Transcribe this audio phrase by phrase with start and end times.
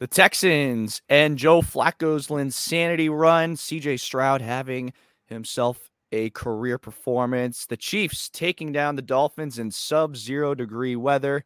[0.00, 3.54] The Texans and Joe Flacco's insanity run.
[3.54, 4.94] CJ Stroud having
[5.26, 7.66] himself a career performance.
[7.66, 11.44] The Chiefs taking down the Dolphins in sub zero degree weather.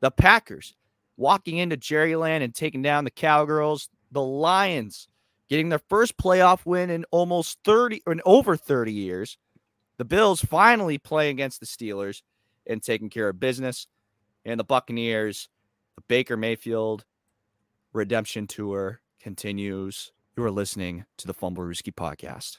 [0.00, 0.74] The Packers
[1.16, 3.88] walking into Jerryland and taking down the Cowgirls.
[4.12, 5.08] The Lions
[5.48, 9.38] getting their first playoff win in almost 30 or in over 30 years.
[9.96, 12.20] The Bills finally playing against the Steelers
[12.66, 13.86] and taking care of business.
[14.44, 15.48] And the Buccaneers,
[15.96, 17.06] the Baker Mayfield
[17.94, 20.12] redemption tour continues.
[20.36, 22.58] You are listening to the Fumblerooski podcast.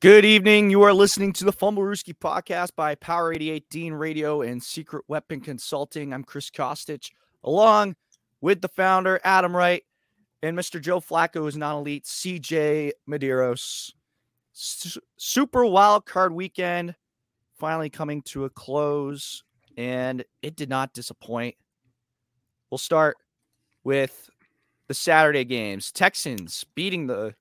[0.00, 0.70] Good evening.
[0.70, 5.40] You are listening to the Fumblerooski podcast by Power 88 Dean Radio and Secret Weapon
[5.40, 6.12] Consulting.
[6.14, 7.10] I'm Chris Costich,
[7.42, 7.96] along
[8.40, 9.82] with the founder, Adam Wright,
[10.40, 10.80] and Mr.
[10.80, 13.90] Joe Flacco is non elite, CJ Medeiros.
[14.54, 16.94] S- Super wild card weekend
[17.58, 19.42] finally coming to a close,
[19.76, 21.56] and it did not disappoint.
[22.70, 23.16] We'll start
[23.82, 24.30] with
[24.86, 25.90] the Saturday games.
[25.90, 27.34] Texans beating the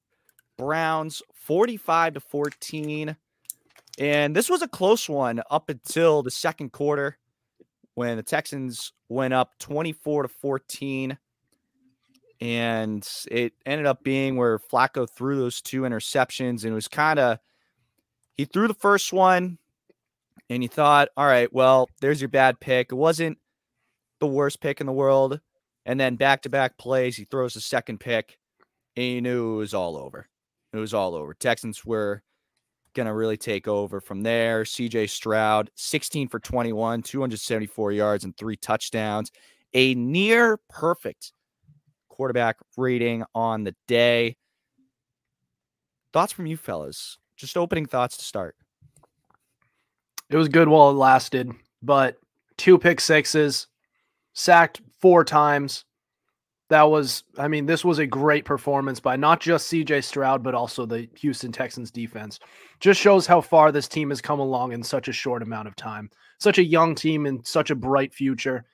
[0.58, 3.16] Browns 45 to 14.
[4.00, 7.17] And this was a close one up until the second quarter
[7.95, 11.17] when the Texans went up 24 to 14.
[12.39, 16.63] And it ended up being where Flacco threw those two interceptions.
[16.63, 17.39] And it was kind of,
[18.35, 19.57] he threw the first one
[20.50, 22.91] and you thought, all right, well, there's your bad pick.
[22.91, 23.40] It wasn't
[24.19, 25.40] the worst pick in the world.
[25.85, 28.38] And then back to back plays, he throws the second pick
[28.96, 30.28] and you knew it was all over.
[30.78, 31.34] It was all over.
[31.34, 32.22] Texans were
[32.94, 34.64] going to really take over from there.
[34.64, 39.32] CJ Stroud, 16 for 21, 274 yards and three touchdowns.
[39.74, 41.34] A near perfect
[42.10, 44.38] quarterback rating on the day.
[46.14, 47.18] Thoughts from you fellas?
[47.36, 48.56] Just opening thoughts to start.
[50.30, 51.52] It was good while it lasted,
[51.82, 52.18] but
[52.58, 53.68] two pick sixes,
[54.34, 55.86] sacked four times.
[56.69, 60.53] That was, I mean, this was a great performance by not just CJ Stroud, but
[60.53, 62.39] also the Houston Texans defense.
[62.81, 65.78] Just shows how far this team has come along in such a short amount of
[65.78, 66.09] time.
[66.39, 68.66] Such a young team and such a bright future.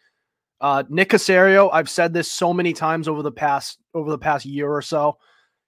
[0.59, 4.45] Uh, Nick Caserio, I've said this so many times over the past over the past
[4.45, 5.17] year or so.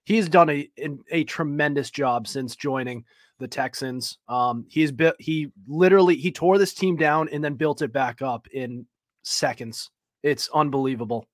[0.05, 0.69] He's done a
[1.11, 3.03] a tremendous job since joining
[3.37, 4.17] the Texans.
[4.29, 8.21] Um, he's built he literally he tore this team down and then built it back
[8.21, 8.85] up in
[9.23, 9.91] seconds.
[10.23, 11.27] It's unbelievable.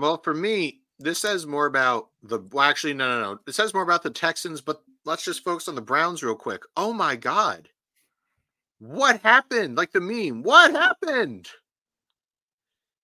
[0.00, 2.40] Well, for me, this says more about the.
[2.52, 3.40] Well, actually, no, no, no.
[3.46, 6.62] It says more about the Texans, but let's just focus on the Browns real quick.
[6.76, 7.68] Oh my God.
[8.78, 9.76] What happened?
[9.76, 11.48] Like the meme, what happened?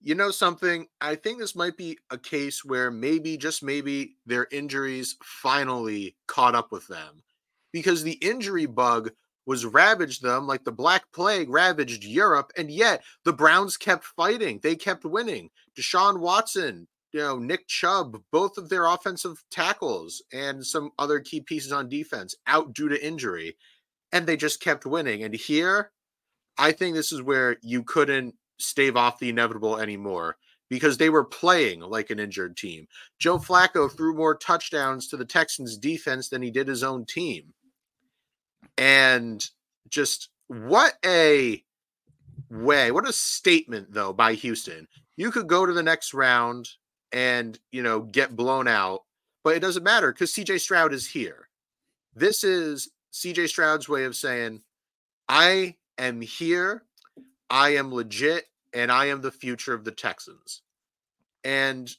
[0.01, 0.87] You know something?
[1.01, 6.55] I think this might be a case where maybe, just maybe, their injuries finally caught
[6.55, 7.23] up with them
[7.73, 9.11] because the injury bug
[9.47, 14.61] was ravaged them like the Black Plague ravaged Europe, and yet the Browns kept fighting.
[14.63, 15.51] They kept winning.
[15.79, 21.41] Deshaun Watson, you know, Nick Chubb, both of their offensive tackles and some other key
[21.41, 23.57] pieces on defense out due to injury,
[24.13, 25.23] and they just kept winning.
[25.23, 25.93] And here,
[26.59, 30.37] I think this is where you couldn't stave off the inevitable anymore
[30.69, 32.87] because they were playing like an injured team.
[33.19, 37.53] Joe Flacco threw more touchdowns to the Texans defense than he did his own team.
[38.77, 39.45] And
[39.89, 41.63] just what a
[42.51, 44.89] way, what a statement though by Houston.
[45.17, 46.69] You could go to the next round
[47.13, 49.03] and, you know, get blown out,
[49.43, 51.49] but it doesn't matter cuz CJ Stroud is here.
[52.15, 54.63] This is CJ Stroud's way of saying
[55.29, 56.85] I am here.
[57.49, 60.63] I am legit and I am the future of the Texans.
[61.45, 61.95] And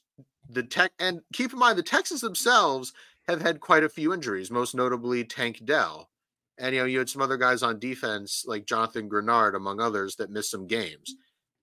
[0.48, 2.92] the tech and keep in mind the Texans themselves
[3.26, 6.10] have had quite a few injuries, most notably Tank Dell.
[6.58, 10.16] And you know, you had some other guys on defense like Jonathan Greenard, among others,
[10.16, 11.14] that missed some games.
[11.14, 11.18] Mm.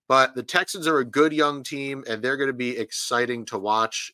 [0.08, 3.58] But the Texans are a good young team, and they're going to be exciting to
[3.58, 4.14] watch.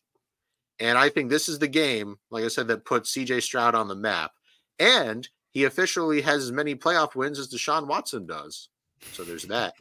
[0.80, 3.88] And I think this is the game, like I said, that puts CJ Stroud on
[3.88, 4.32] the map.
[4.80, 8.70] And he officially has as many playoff wins as Deshaun Watson does.
[9.12, 9.74] So there's that.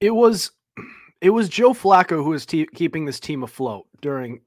[0.00, 0.50] It was
[1.20, 4.40] it was Joe Flacco who was keeping this team afloat during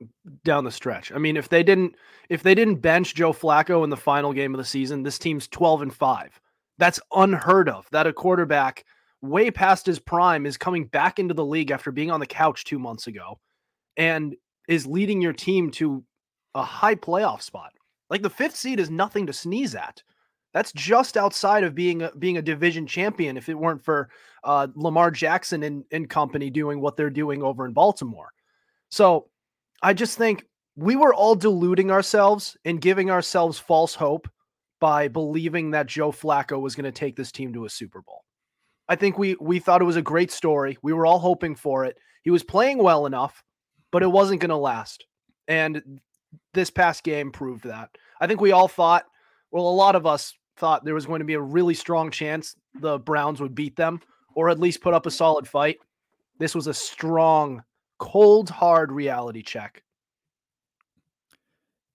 [0.43, 1.11] down the stretch.
[1.11, 1.95] I mean, if they didn't
[2.29, 5.47] if they didn't bench Joe Flacco in the final game of the season, this team's
[5.47, 6.41] 12 and 5.
[6.77, 7.87] That's unheard of.
[7.91, 8.85] That a quarterback
[9.21, 12.63] way past his prime is coming back into the league after being on the couch
[12.65, 13.39] 2 months ago
[13.95, 14.35] and
[14.67, 16.03] is leading your team to
[16.53, 17.73] a high playoff spot.
[18.09, 20.03] Like the 5th seed is nothing to sneeze at.
[20.57, 23.37] That's just outside of being a, being a division champion.
[23.37, 24.09] If it weren't for
[24.43, 28.33] uh, Lamar Jackson and, and company doing what they're doing over in Baltimore,
[28.89, 29.29] so
[29.83, 34.27] I just think we were all deluding ourselves and giving ourselves false hope
[34.79, 38.23] by believing that Joe Flacco was going to take this team to a Super Bowl.
[38.89, 40.75] I think we we thought it was a great story.
[40.81, 41.99] We were all hoping for it.
[42.23, 43.43] He was playing well enough,
[43.91, 45.05] but it wasn't going to last.
[45.47, 46.01] And
[46.55, 47.91] this past game proved that.
[48.19, 49.05] I think we all thought,
[49.51, 52.55] well, a lot of us thought there was going to be a really strong chance
[52.79, 54.01] the Browns would beat them
[54.35, 55.79] or at least put up a solid fight.
[56.39, 57.63] This was a strong,
[57.97, 59.83] cold, hard reality check.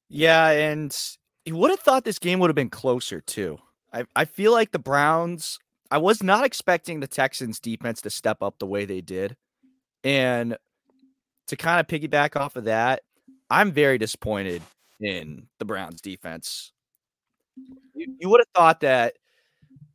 [0.09, 0.97] Yeah, and
[1.45, 3.59] you would have thought this game would have been closer too.
[3.93, 5.59] I, I feel like the Browns,
[5.91, 9.37] I was not expecting the Texans defense to step up the way they did.
[10.05, 10.57] And
[11.47, 13.03] to kind of piggyback off of that,
[13.49, 14.63] I'm very disappointed
[15.01, 16.73] in the Browns defense.
[17.95, 19.15] You, you would have thought that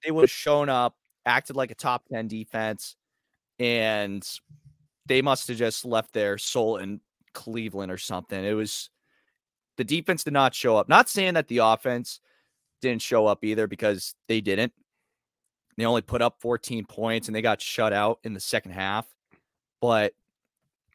[0.03, 0.95] they would have shown up,
[1.25, 2.95] acted like a top 10 defense,
[3.59, 4.27] and
[5.05, 6.99] they must have just left their soul in
[7.33, 8.43] Cleveland or something.
[8.43, 8.89] It was
[9.77, 10.89] the defense did not show up.
[10.89, 12.19] Not saying that the offense
[12.81, 14.73] didn't show up either because they didn't.
[15.77, 19.07] They only put up 14 points and they got shut out in the second half.
[19.79, 20.13] But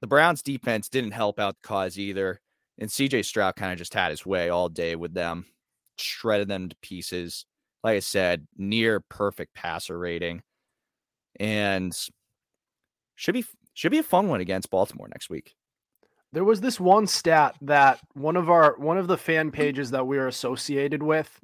[0.00, 2.40] the Browns defense didn't help out the cause either.
[2.78, 5.46] And CJ Stroud kind of just had his way all day with them,
[5.98, 7.46] shredded them to pieces.
[7.84, 10.42] Like I said, near perfect passer rating.
[11.40, 11.92] And
[13.16, 13.44] should be
[13.74, 15.54] should be a fun one against Baltimore next week.
[16.32, 20.06] There was this one stat that one of our one of the fan pages that
[20.06, 21.40] we are associated with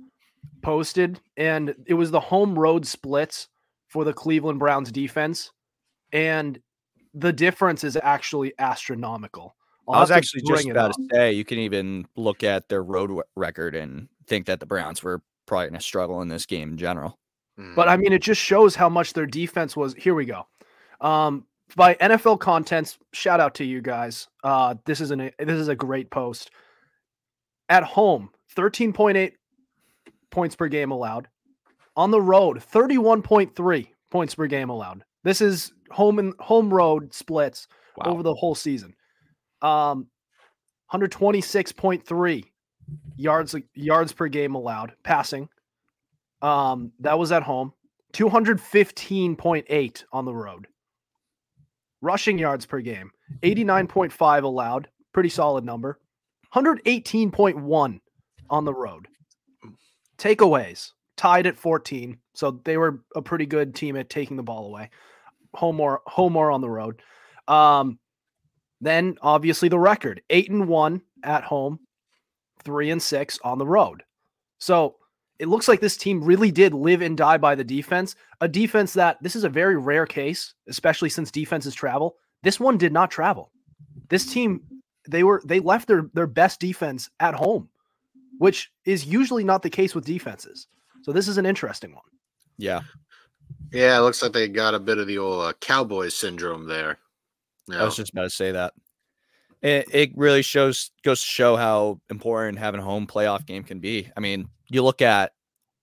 [0.62, 3.48] posted, and it was the home road splits
[3.88, 5.52] for the Cleveland Browns defense,
[6.12, 6.58] and
[7.14, 9.56] the difference is actually astronomical.
[9.88, 13.22] I'll I was actually just about to say you can even look at their road
[13.36, 16.76] record and think that the Browns were probably going to struggle in this game in
[16.78, 17.18] general.
[17.74, 19.92] But I mean, it just shows how much their defense was.
[19.94, 20.46] Here we go.
[21.00, 21.44] Um,
[21.74, 24.28] by NFL Contents, shout out to you guys.
[24.44, 26.50] Uh, this is an this is a great post.
[27.68, 29.34] At home, thirteen point eight
[30.30, 31.26] points per game allowed.
[31.96, 35.02] On the road, thirty one point three points per game allowed.
[35.24, 37.66] This is home and home road splits
[37.96, 38.12] Wow.
[38.12, 38.94] over the whole season.
[39.62, 40.06] Um,
[40.92, 42.44] 126.3
[43.16, 45.48] yards yards per game allowed passing.
[46.42, 47.72] Um, that was at home.
[48.14, 50.66] 215.8 on the road.
[52.00, 53.10] Rushing yards per game,
[53.42, 55.98] 89.5 allowed, pretty solid number.
[56.54, 58.00] 118.1
[58.50, 59.08] on the road.
[60.16, 62.18] Takeaways, tied at 14.
[62.34, 64.90] So they were a pretty good team at taking the ball away.
[65.54, 67.02] Home or home or on the road.
[67.48, 67.98] Um,
[68.80, 71.80] then obviously the record, eight and one at home,
[72.62, 74.02] three and six on the road.
[74.58, 74.96] So
[75.38, 78.16] it looks like this team really did live and die by the defense.
[78.40, 82.16] A defense that this is a very rare case, especially since defenses travel.
[82.42, 83.52] This one did not travel.
[84.08, 84.62] This team,
[85.08, 87.68] they were they left their their best defense at home,
[88.38, 90.66] which is usually not the case with defenses.
[91.02, 92.02] So this is an interesting one.
[92.56, 92.80] Yeah.
[93.72, 96.98] yeah, it looks like they got a bit of the old uh, Cowboys syndrome there.
[97.72, 98.72] I was just about to say that.
[99.62, 103.80] It, it really shows goes to show how important having a home playoff game can
[103.80, 104.10] be.
[104.16, 105.32] I mean, you look at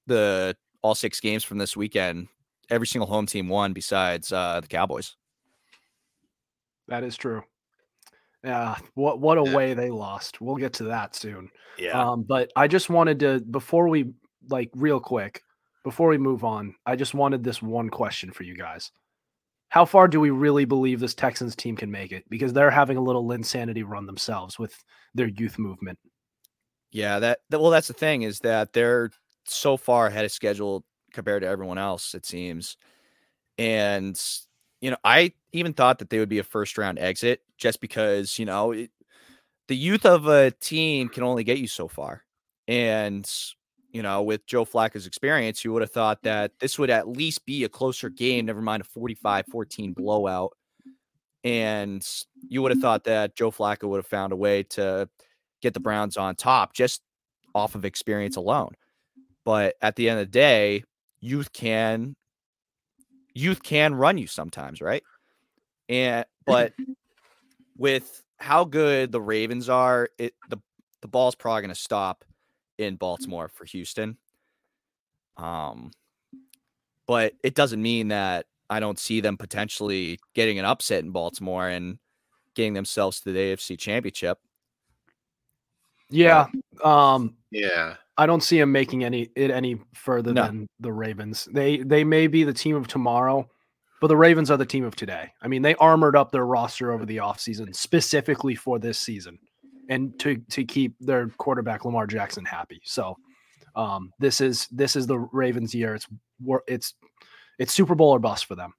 [0.08, 2.28] the all six games from this weekend,
[2.70, 5.16] every single home team won besides uh, the Cowboys.
[6.88, 7.44] That is true.
[8.44, 9.56] Yeah, what what a Yeah.
[9.56, 10.40] way they lost.
[10.40, 11.50] We'll get to that soon.
[11.78, 12.00] Yeah.
[12.00, 14.14] Um, but I just wanted to before we
[14.48, 15.42] like real quick
[15.84, 18.92] before we move on, I just wanted this one question for you guys.
[19.70, 22.24] How far do we really believe this Texans team can make it?
[22.30, 24.76] Because they're having a little insanity run themselves with
[25.14, 26.00] their youth movement.
[26.92, 29.12] Yeah, that, that well, that's the thing is that they're
[29.46, 32.78] so far ahead of schedule compared to everyone else, it seems.
[33.58, 34.20] And
[34.82, 38.38] you know, I even thought that they would be a first round exit just because
[38.38, 38.92] you know it,
[39.68, 42.24] the youth of a team can only get you so far.
[42.68, 43.30] And
[43.96, 46.28] you know, with Joe Flacco's experience, you would have thought mm-hmm.
[46.28, 50.52] that this would at least be a closer game, never mind a 45-14 blowout.
[51.46, 52.06] And
[52.46, 52.82] you would have mm-hmm.
[52.82, 55.08] thought that Joe Flacco would have found a way to
[55.62, 57.04] get the Browns on top just
[57.54, 58.50] off of experience mm-hmm.
[58.50, 58.72] alone.
[59.46, 60.84] But at the end of the day,
[61.22, 62.18] youth can
[63.34, 65.04] youth can run you sometimes, right?
[65.88, 66.74] And but
[67.78, 70.58] with how good the Ravens are, it the
[71.02, 72.26] the ball's probably going to stop
[72.78, 74.18] in Baltimore for Houston.
[75.38, 75.92] Um,
[77.08, 81.68] but it doesn't mean that I don't see them potentially getting an upset in Baltimore
[81.70, 82.00] and
[82.56, 84.40] getting themselves to the AFC Championship.
[86.10, 86.48] Yeah.
[86.84, 87.96] Um, Yeah.
[88.18, 90.46] I don't see them making any it any further No.
[90.46, 91.50] than the Ravens.
[91.52, 93.50] They they may be the team of tomorrow,
[94.00, 95.34] but the Ravens are the team of today.
[95.42, 99.38] I mean, they armored up their roster over the offseason specifically for this season
[99.90, 102.82] and to to keep their quarterback Lamar Jackson happy.
[102.84, 103.18] So
[103.76, 105.96] um, this is this is the Ravens year.
[105.96, 106.08] It's
[106.68, 106.94] it's
[107.60, 108.74] it's Super Bowl or bust for them.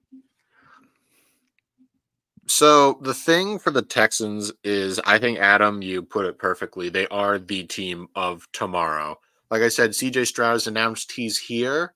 [2.48, 6.88] So the thing for the Texans is, I think Adam, you put it perfectly.
[6.88, 9.18] They are the team of tomorrow.
[9.50, 11.94] Like I said, CJ Stroud has announced he's here,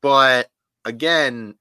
[0.00, 0.48] but
[0.84, 1.54] again,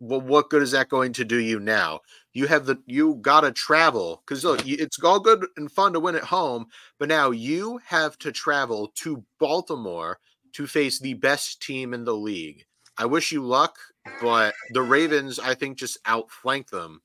[0.00, 2.00] well, what good is that going to do you now?
[2.34, 6.16] You have the you gotta travel because look, it's all good and fun to win
[6.16, 6.66] at home,
[6.98, 10.18] but now you have to travel to Baltimore
[10.54, 12.64] to face the best team in the league.
[12.96, 13.76] I wish you luck,
[14.20, 17.00] but the Ravens, I think, just outflank them.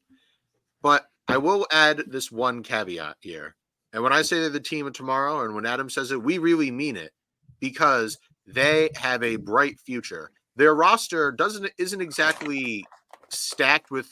[0.81, 3.55] But I will add this one caveat here.
[3.93, 6.37] And when I say they're the team of tomorrow, and when Adam says it, we
[6.37, 7.11] really mean it
[7.59, 10.31] because they have a bright future.
[10.55, 12.85] Their roster doesn't isn't exactly
[13.29, 14.09] stacked with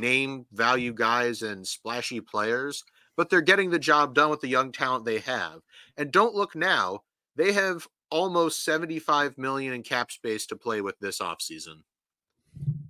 [0.00, 2.84] name value guys and splashy players,
[3.16, 5.60] but they're getting the job done with the young talent they have.
[5.96, 7.02] And don't look now,
[7.36, 11.82] they have almost 75 million in cap space to play with this offseason.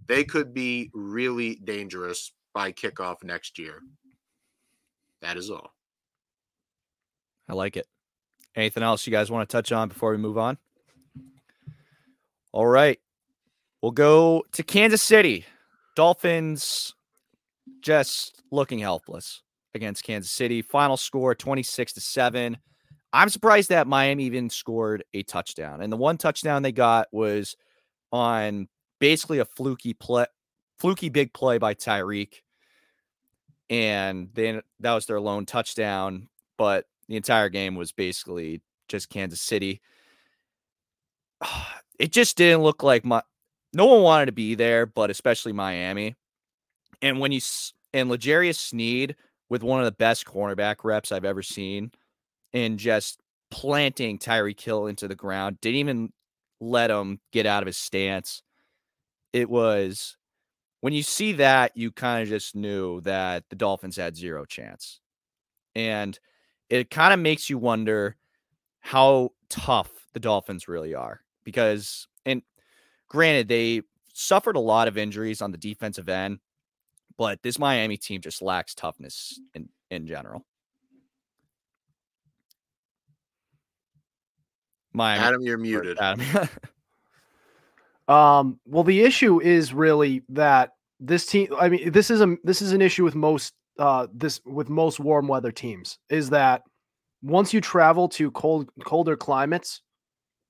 [0.06, 3.80] They could be really dangerous by kickoff next year.
[5.22, 5.72] That is all.
[7.48, 7.86] I like it.
[8.54, 10.58] Anything else you guys want to touch on before we move on?
[12.52, 13.00] All right.
[13.82, 15.44] We'll go to Kansas City.
[15.94, 16.94] Dolphins
[17.80, 19.42] just looking helpless
[19.74, 20.62] against Kansas City.
[20.62, 22.58] Final score 26 to 7.
[23.12, 25.80] I'm surprised that Miami even scored a touchdown.
[25.80, 27.56] And the one touchdown they got was
[28.12, 30.26] on basically a fluky play,
[30.78, 32.42] fluky big play by Tyreek.
[33.70, 36.28] And then that was their lone touchdown.
[36.58, 39.80] But the entire game was basically just Kansas City.
[41.96, 43.22] It just didn't look like my
[43.74, 46.14] no one wanted to be there, but especially Miami.
[47.02, 47.40] And when you
[47.92, 49.16] and L'Jarius Sneed
[49.48, 51.90] with one of the best cornerback reps I've ever seen,
[52.52, 56.12] and just planting Tyreek Hill into the ground, didn't even
[56.60, 58.42] let him get out of his stance.
[59.32, 60.16] It was
[60.80, 65.00] when you see that, you kind of just knew that the Dolphins had zero chance.
[65.74, 66.18] And
[66.68, 68.16] it kind of makes you wonder
[68.80, 72.06] how tough the Dolphins really are because
[73.14, 73.80] granted they
[74.12, 76.38] suffered a lot of injuries on the defensive end
[77.16, 80.44] but this Miami team just lacks toughness in in general.
[84.92, 85.98] Miami Adam, you're muted.
[86.00, 86.48] Adam.
[88.06, 91.48] Um, well, the issue is really that this team.
[91.58, 95.00] I mean, this is a this is an issue with most uh this with most
[95.00, 96.64] warm weather teams is that
[97.22, 99.80] once you travel to cold colder climates,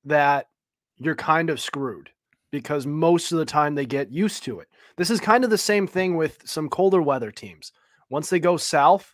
[0.04, 0.48] that
[0.96, 2.10] you're kind of screwed
[2.54, 4.68] because most of the time they get used to it.
[4.96, 7.72] This is kind of the same thing with some colder weather teams.
[8.10, 9.12] Once they go south,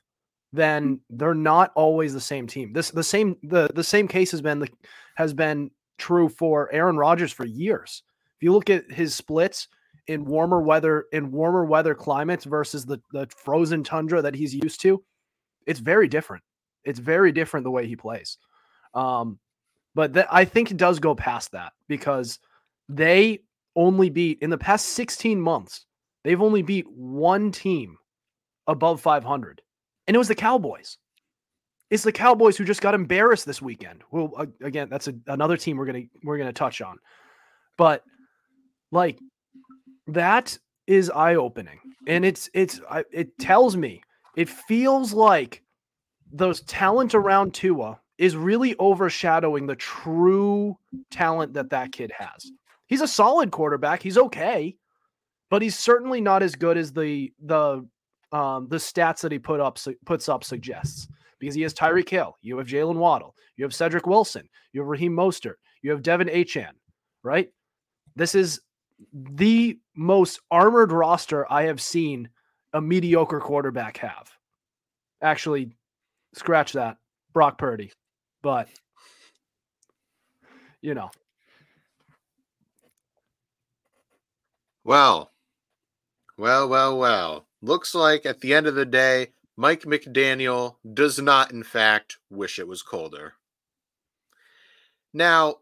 [0.52, 2.74] then they're not always the same team.
[2.74, 4.68] This the same the the same case has been the,
[5.14, 8.02] has been true for Aaron Rodgers for years.
[8.36, 9.68] If you look at his splits
[10.06, 14.82] in warmer weather in warmer weather climates versus the the frozen tundra that he's used
[14.82, 15.02] to,
[15.66, 16.44] it's very different.
[16.84, 18.36] It's very different the way he plays.
[18.92, 19.38] Um,
[19.94, 22.38] but that I think it does go past that because
[22.96, 23.40] they
[23.76, 25.86] only beat in the past 16 months,
[26.24, 27.96] they've only beat one team
[28.66, 29.62] above 500,
[30.06, 30.98] and it was the Cowboys.
[31.90, 34.02] It's the Cowboys who just got embarrassed this weekend.
[34.12, 36.98] Well, again, that's a, another team we're gonna we're gonna touch on,
[37.76, 38.04] but
[38.92, 39.18] like
[40.06, 40.56] that
[40.86, 42.80] is eye opening, and it's it's
[43.12, 44.02] it tells me
[44.36, 45.62] it feels like
[46.32, 50.76] those talent around Tua is really overshadowing the true
[51.10, 52.52] talent that that kid has.
[52.90, 54.02] He's a solid quarterback.
[54.02, 54.76] He's okay,
[55.48, 57.86] but he's certainly not as good as the the
[58.32, 61.08] um, the stats that he put up su- puts up suggests.
[61.38, 64.88] Because he has Tyreek Hill, you have Jaylen Waddle, you have Cedrick Wilson, you have
[64.88, 66.76] Raheem Mostert, you have De'Von Achane,
[67.22, 67.48] right?
[68.14, 68.60] This is
[69.14, 72.28] the most armored roster I have seen
[72.74, 74.30] a mediocre quarterback have.
[75.22, 75.70] Actually,
[76.34, 76.98] scratch that,
[77.32, 77.90] Brock Purdy,
[78.42, 78.68] but
[80.82, 81.10] you know,
[84.84, 85.30] Well,
[86.38, 87.46] well, well, well.
[87.62, 92.58] looks like at the end of the day, Mike McDaniel does not, in fact, wish
[92.58, 93.34] it was colder.
[95.12, 95.56] Now,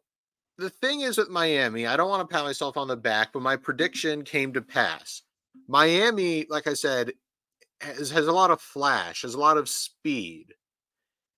[0.57, 3.43] the thing is with Miami, I don't want to pat myself on the back, but
[3.43, 5.23] my prediction came to pass.
[5.67, 7.13] Miami, like I said,
[7.81, 10.55] has, has a lot of flash, has a lot of speed.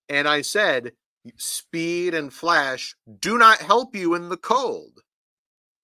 [0.08, 0.92] And I said,
[1.36, 5.00] speed and flash do not help you in the cold.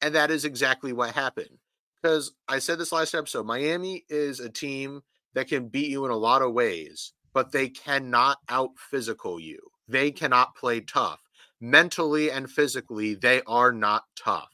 [0.03, 1.59] And that is exactly what happened.
[2.06, 5.02] Because I said this last episode Miami is a team
[5.34, 9.58] that can beat you in a lot of ways, but they cannot out physical you.
[9.88, 11.18] They cannot play tough.
[11.60, 14.52] Mentally and physically, they are not tough.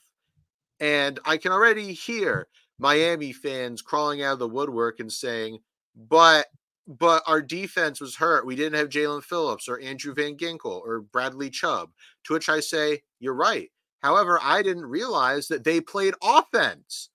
[0.81, 5.59] And I can already hear Miami fans crawling out of the woodwork and saying,
[5.95, 6.47] but
[6.87, 8.47] but our defense was hurt.
[8.47, 11.91] We didn't have Jaelan Phillips or Andrew Van Ginkel or Bradley Chubb.
[12.25, 13.71] To which I say, you're right.
[14.03, 17.11] However, I didn't realize that they played offense.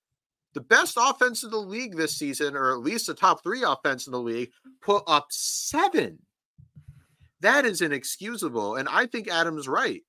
[0.58, 4.08] The best offense in the league this season, or at least the top three offense
[4.08, 4.50] in the league,
[4.82, 6.18] put up seven.
[7.42, 8.76] That is inexcusable.
[8.76, 10.02] And I think Adam's right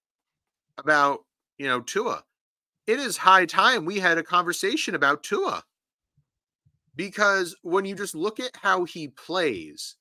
[0.78, 1.26] about,
[1.59, 2.25] you know, Tua.
[2.87, 5.62] It is high time we had a conversation about Tua
[6.97, 9.97] because when you just look at how he plays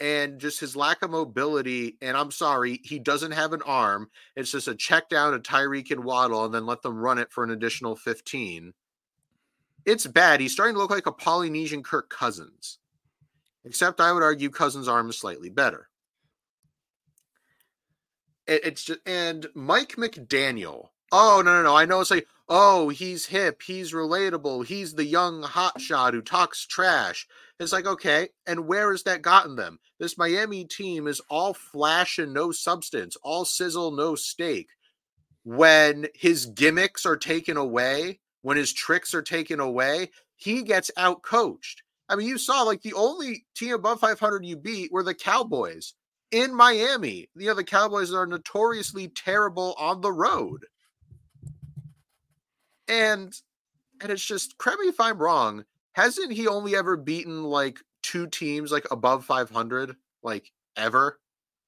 [0.00, 4.10] and just his lack of mobility, and I'm sorry, he doesn't have an arm.
[4.34, 7.30] It's just a check down to Tyreek and Waddle and then let them run it
[7.30, 8.74] for an additional 15.
[9.88, 10.40] It's bad.
[10.40, 12.76] He's starting to look like a Polynesian Kirk Cousins,
[13.64, 15.88] except I would argue Cousins' arm is slightly better.
[18.46, 20.88] it's just, and Mike McDaniel.
[21.10, 21.74] Oh, no, no, no.
[21.74, 26.66] I know it's like, oh, he's hip, he's relatable, he's the young hotshot who talks
[26.66, 27.26] trash.
[27.58, 29.78] It's like, okay, and where has that gotten them?
[29.98, 34.68] This Miami team is all flash and no substance, all sizzle, no steak.
[35.44, 41.22] When his gimmicks are taken away, when his tricks are taken away, he gets out
[41.22, 41.82] coached.
[42.08, 45.94] I mean, you saw like the only team above 500 you beat were the Cowboys
[46.30, 47.28] in Miami.
[47.36, 50.64] You know, the Cowboys are notoriously terrible on the road.
[52.86, 53.34] And
[54.00, 55.64] and it's just correct if I'm wrong.
[55.92, 61.18] Hasn't he only ever beaten like two teams like above 500 like ever?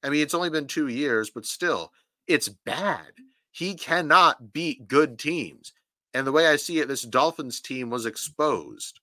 [0.03, 1.91] I mean, it's only been two years, but still,
[2.27, 3.11] it's bad.
[3.51, 5.73] He cannot beat good teams.
[6.13, 8.99] And the way I see it, this Dolphins team was exposed.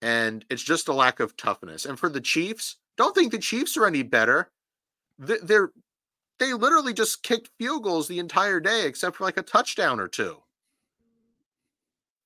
[0.00, 1.84] And it's just a lack of toughness.
[1.84, 4.50] And for the Chiefs, don't think the Chiefs are any better.
[5.18, 5.70] They're
[6.38, 10.08] they literally just kicked field goals the entire day, except for like a touchdown or
[10.08, 10.42] two.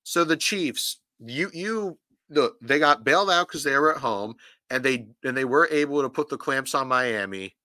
[0.03, 1.97] So the Chiefs, you you
[2.29, 4.35] look, they got bailed out because they were at home,
[4.69, 7.55] and they and they were able to put the clamps on Miami.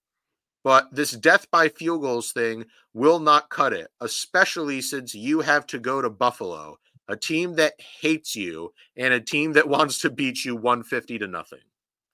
[0.67, 5.65] But this death by field goals thing will not cut it, especially since you have
[5.69, 6.77] to go to Buffalo,
[7.07, 11.29] a team that hates you and a team that wants to beat you 150 to
[11.29, 11.61] nothing.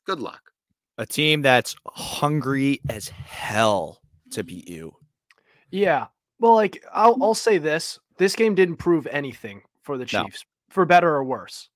[0.04, 0.50] Good luck.
[0.98, 4.96] A team that's hungry as hell to beat you.
[5.70, 6.08] Yeah.
[6.38, 7.98] Well, like I'll I'll say this.
[8.18, 10.74] This game didn't prove anything for the Chiefs, no.
[10.74, 11.70] for better or worse.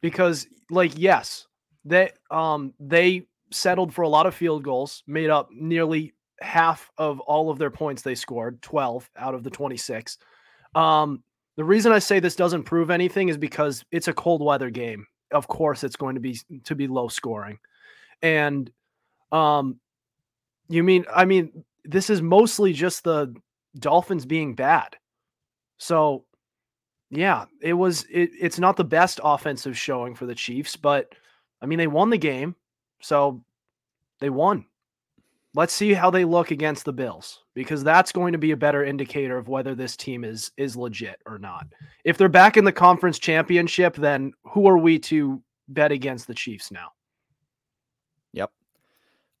[0.00, 1.48] Because like yes,
[1.84, 7.20] they um they settled for a lot of field goals, made up nearly half of
[7.20, 10.18] all of their points they scored, 12 out of the 26.
[10.74, 11.22] Um
[11.56, 15.06] the reason I say this doesn't prove anything is because it's a cold weather game.
[15.32, 17.58] Of course it's going to be to be low scoring.
[18.22, 18.70] And
[19.32, 19.78] um
[20.68, 23.34] you mean I mean this is mostly just the
[23.78, 24.96] Dolphins being bad.
[25.78, 26.24] So
[27.10, 28.04] yeah, it was.
[28.04, 31.12] It, it's not the best offensive showing for the Chiefs, but
[31.60, 32.54] I mean, they won the game,
[33.00, 33.42] so
[34.20, 34.64] they won.
[35.54, 38.84] Let's see how they look against the Bills because that's going to be a better
[38.84, 41.66] indicator of whether this team is is legit or not.
[42.04, 46.34] If they're back in the conference championship, then who are we to bet against the
[46.34, 46.92] Chiefs now?
[48.32, 48.52] Yep.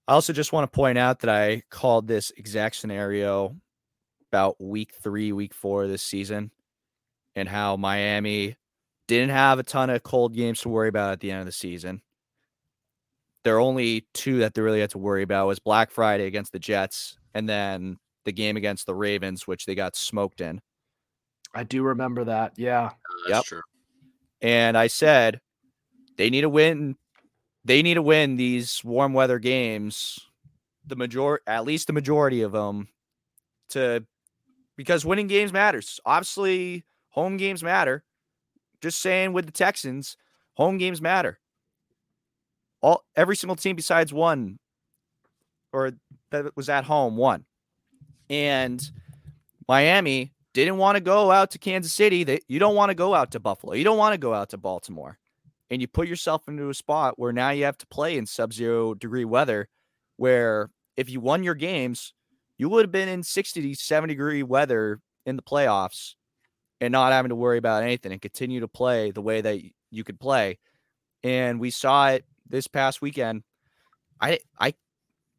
[0.08, 3.56] I also just want to point out that I called this exact scenario
[4.32, 6.50] about week three, week four this season
[7.36, 8.56] and how Miami
[9.06, 11.52] didn't have a ton of cold games to worry about at the end of the
[11.52, 12.02] season.
[13.44, 16.52] There are only two that they really had to worry about was Black Friday against
[16.52, 20.60] the Jets and then the game against the Ravens, which they got smoked in.
[21.54, 22.52] I do remember that.
[22.56, 22.86] Yeah.
[22.86, 23.44] Uh, yep.
[23.44, 23.62] True.
[24.42, 25.40] And I said
[26.16, 26.96] they need to win.
[27.64, 30.18] They need to win these warm weather games,
[30.86, 32.88] the major at least the majority of them,
[33.70, 34.04] to
[34.76, 36.00] because winning games matters.
[36.06, 38.04] Obviously, Home games matter.
[38.80, 40.16] Just saying with the Texans,
[40.54, 41.39] home games matter.
[42.82, 44.58] All every single team besides one
[45.72, 45.92] or
[46.30, 47.44] that was at home won.
[48.28, 48.82] And
[49.68, 52.24] Miami didn't want to go out to Kansas City.
[52.24, 53.74] They, you don't want to go out to Buffalo.
[53.74, 55.18] You don't want to go out to Baltimore.
[55.70, 58.94] and you put yourself into a spot where now you have to play in sub-zero
[58.94, 59.68] degree weather
[60.16, 62.12] where if you won your games
[62.58, 66.14] you would have been in 60 to 70 degree weather in the playoffs
[66.80, 70.04] and not having to worry about anything and continue to play the way that you
[70.04, 70.58] could play
[71.22, 73.42] and we saw it this past weekend
[74.20, 74.74] i i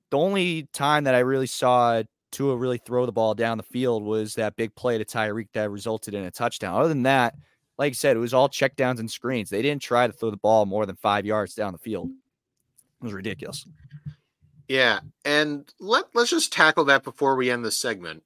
[0.09, 4.03] the only time that i really saw Tua really throw the ball down the field
[4.03, 6.79] was that big play to Tyreek that resulted in a touchdown.
[6.79, 7.35] Other than that,
[7.77, 9.49] like I said, it was all checkdowns and screens.
[9.49, 12.09] They didn't try to throw the ball more than five yards down the field.
[12.09, 13.65] It was ridiculous.
[14.67, 18.23] Yeah, and let let's just tackle that before we end the segment.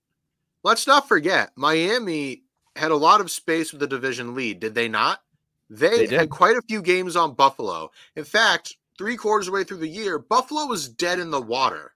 [0.64, 2.44] Let's not forget Miami
[2.76, 5.22] had a lot of space with the division lead, did they not?
[5.70, 7.92] They, they had quite a few games on Buffalo.
[8.16, 11.42] In fact, three quarters of the way through the year, Buffalo was dead in the
[11.42, 11.94] water.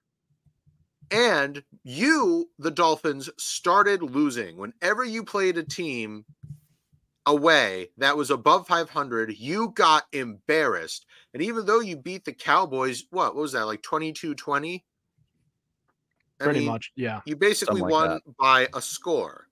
[1.10, 4.56] And you, the Dolphins, started losing.
[4.56, 6.24] Whenever you played a team
[7.26, 11.06] away that was above 500, you got embarrassed.
[11.34, 14.84] And even though you beat the Cowboys, what, what was that, like 22 20?
[16.38, 17.20] Pretty mean, much, yeah.
[17.26, 18.36] You basically like won that.
[18.38, 19.48] by a score.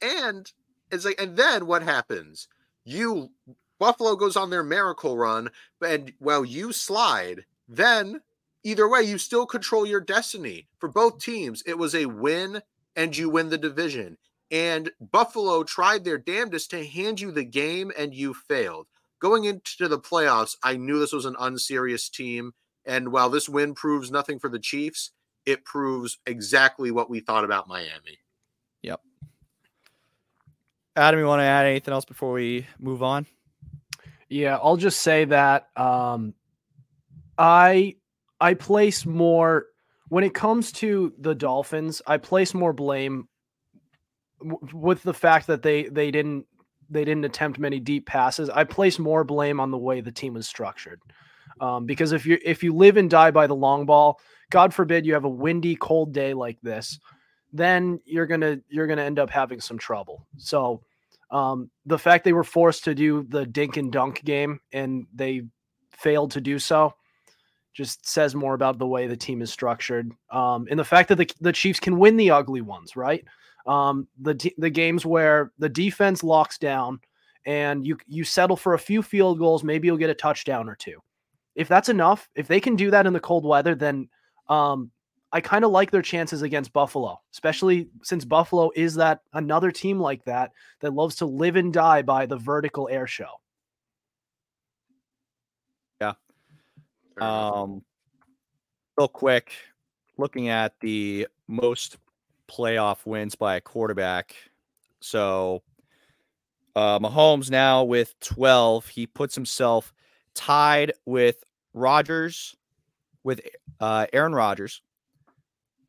[0.00, 0.50] And
[0.90, 2.48] it's like, and then what happens?
[2.84, 3.30] You,
[3.78, 5.50] Buffalo goes on their miracle run,
[5.84, 7.44] and well, you slide.
[7.68, 8.20] Then
[8.62, 10.68] either way, you still control your destiny.
[10.78, 12.62] For both teams, it was a win
[12.96, 14.18] and you win the division.
[14.50, 18.86] And Buffalo tried their damnedest to hand you the game and you failed.
[19.18, 22.52] Going into the playoffs, I knew this was an unserious team.
[22.84, 25.12] And while this win proves nothing for the Chiefs,
[25.46, 28.18] it proves exactly what we thought about Miami.
[28.82, 29.00] Yep.
[30.96, 33.26] Adam, you want to add anything else before we move on?
[34.28, 36.34] Yeah, I'll just say that um,
[37.36, 37.96] I
[38.40, 39.66] I place more
[40.08, 42.00] when it comes to the Dolphins.
[42.06, 43.28] I place more blame
[44.40, 46.46] w- with the fact that they they didn't
[46.90, 48.50] they didn't attempt many deep passes.
[48.50, 51.00] I place more blame on the way the team was structured.
[51.60, 55.06] Um, because if you if you live and die by the long ball, God forbid
[55.06, 56.98] you have a windy, cold day like this,
[57.54, 60.26] then you're gonna you're gonna end up having some trouble.
[60.36, 60.82] So
[61.30, 65.42] um, the fact they were forced to do the dink and dunk game and they
[65.92, 66.92] failed to do so
[67.72, 71.16] just says more about the way the team is structured um, and the fact that
[71.16, 73.24] the, the Chiefs can win the ugly ones, right?
[73.66, 77.00] Um, the the games where the defense locks down
[77.46, 80.74] and you you settle for a few field goals, maybe you'll get a touchdown or
[80.74, 81.00] two.
[81.54, 84.08] If that's enough, if they can do that in the cold weather, then
[84.48, 84.90] um,
[85.34, 89.98] I kind of like their chances against Buffalo, especially since Buffalo is that another team
[89.98, 93.40] like that that loves to live and die by the vertical air show.
[96.00, 96.12] Yeah.
[97.20, 97.82] Um,
[98.96, 99.50] real quick,
[100.18, 101.96] looking at the most
[102.48, 104.36] playoff wins by a quarterback.
[105.00, 105.64] So,
[106.76, 108.86] uh, Mahomes now with 12.
[108.86, 109.92] He puts himself
[110.32, 111.42] tied with
[111.72, 112.54] Rodgers,
[113.24, 113.40] with
[113.80, 114.80] uh, Aaron Rodgers,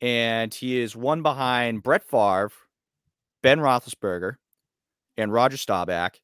[0.00, 2.52] and he is one behind Brett Favre,
[3.42, 4.36] Ben Roethlisberger,
[5.16, 6.20] and Roger Staubach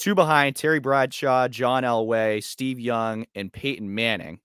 [0.00, 4.40] two behind Terry Bradshaw, John Elway, Steve Young, and Peyton Manning.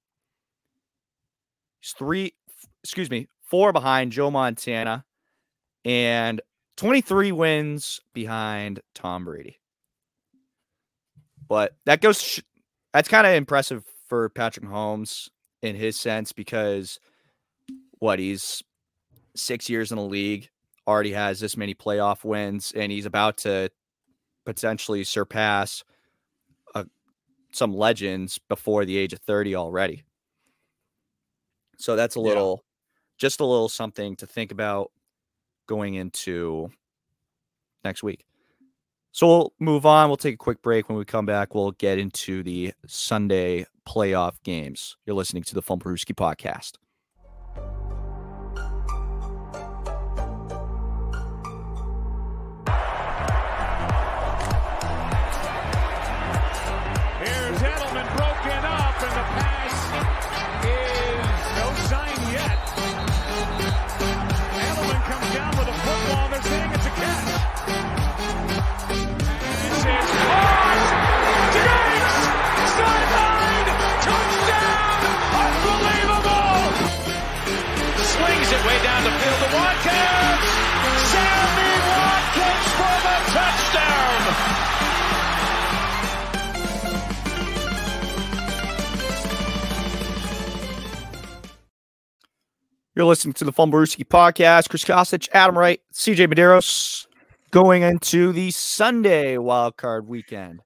[1.79, 2.33] He's three,
[2.83, 5.05] excuse me, four behind Joe Montana,
[5.85, 6.41] and
[6.75, 9.61] 23 wins behind Tom Brady.
[11.47, 12.41] But that goes,
[12.91, 15.29] that's kind of impressive for Patrick Mahomes
[15.61, 16.99] in his sense because
[18.05, 18.61] what he's
[19.35, 20.49] six years in the league,
[20.87, 23.69] already has this many playoff wins, and he's about to
[24.45, 25.83] potentially surpass
[26.75, 26.83] uh,
[27.51, 30.03] some legends before the age of 30 already.
[31.77, 33.01] So that's a little, yeah.
[33.17, 34.91] just a little something to think about
[35.65, 36.69] going into
[37.83, 38.23] next week.
[39.13, 40.09] So we'll move on.
[40.09, 40.89] We'll take a quick break.
[40.89, 44.95] When we come back, we'll get into the Sunday playoff games.
[45.05, 46.73] You're listening to the Fumblerooski podcast.
[92.95, 94.69] You're listening to the Fumblerooski podcast.
[94.69, 97.07] Chris Costich, Adam Wright, CJ Medeiros
[97.51, 100.61] going into the Sunday wildcard weekend.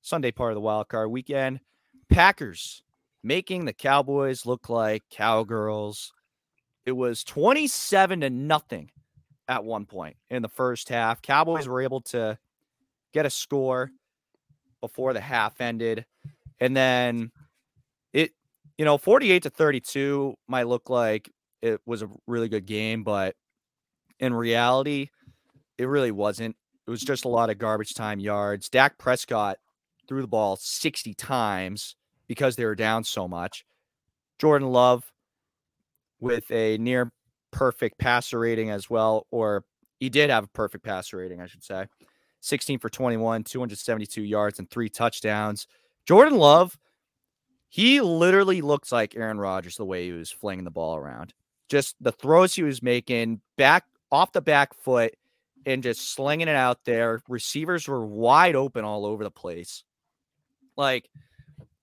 [0.00, 1.60] Sunday part of the wild card weekend.
[2.08, 2.82] Packers
[3.22, 6.14] making the Cowboys look like cowgirls.
[6.86, 8.90] It was 27 to nothing
[9.46, 11.20] at one point in the first half.
[11.20, 12.38] Cowboys were able to
[13.12, 13.90] get a score
[14.80, 16.06] before the half ended.
[16.60, 17.30] And then
[18.14, 18.30] it,
[18.78, 21.30] you know, 48 to 32 might look like
[21.64, 23.34] it was a really good game, but
[24.20, 25.08] in reality,
[25.78, 26.54] it really wasn't.
[26.86, 28.68] It was just a lot of garbage time yards.
[28.68, 29.56] Dak Prescott
[30.06, 31.96] threw the ball 60 times
[32.28, 33.64] because they were down so much.
[34.38, 35.10] Jordan Love
[36.20, 37.10] with a near
[37.50, 39.64] perfect passer rating as well, or
[39.98, 41.86] he did have a perfect passer rating, I should say.
[42.40, 45.66] 16 for 21, 272 yards, and three touchdowns.
[46.06, 46.76] Jordan Love,
[47.70, 51.32] he literally looks like Aaron Rodgers the way he was flinging the ball around.
[51.68, 55.14] Just the throws he was making back off the back foot
[55.66, 57.20] and just slinging it out there.
[57.28, 59.82] Receivers were wide open all over the place.
[60.76, 61.08] Like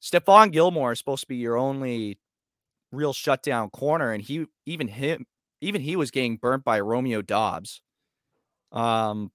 [0.01, 2.19] Stephon Gilmore is supposed to be your only
[2.91, 5.25] real shutdown corner, and he even him
[5.61, 7.81] even he was getting burnt by Romeo Doubs.
[8.71, 9.31] Um,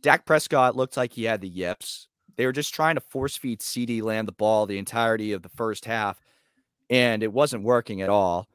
[0.00, 2.08] Dak Prescott looked like he had the yips.
[2.36, 5.48] They were just trying to force feed CeeDee Lamb the ball the entirety of the
[5.48, 6.20] first half,
[6.88, 8.46] and it wasn't working at all.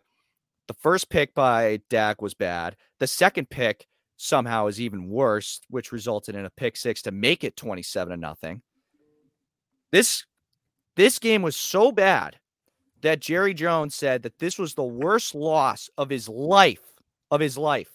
[0.67, 2.77] The first pick by Dak was bad.
[2.99, 7.43] The second pick somehow is even worse, which resulted in a pick six to make
[7.43, 8.61] it 27 to nothing.
[9.91, 10.25] This
[10.95, 12.39] this game was so bad
[13.01, 16.93] that Jerry Jones said that this was the worst loss of his life,
[17.29, 17.91] of his life.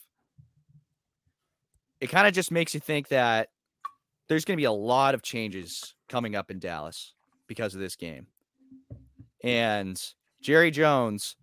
[2.01, 3.49] It kind of just makes you think that
[4.29, 7.15] there's going to be a lot of changes coming up in Dallas
[7.47, 8.27] because of this game.
[9.43, 10.01] And
[10.43, 11.37] Jerry Jones,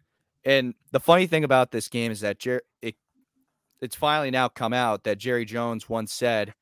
[0.45, 2.95] and the funny thing about this game is that Jer- it,
[3.81, 6.53] it's finally now come out that Jerry Jones once said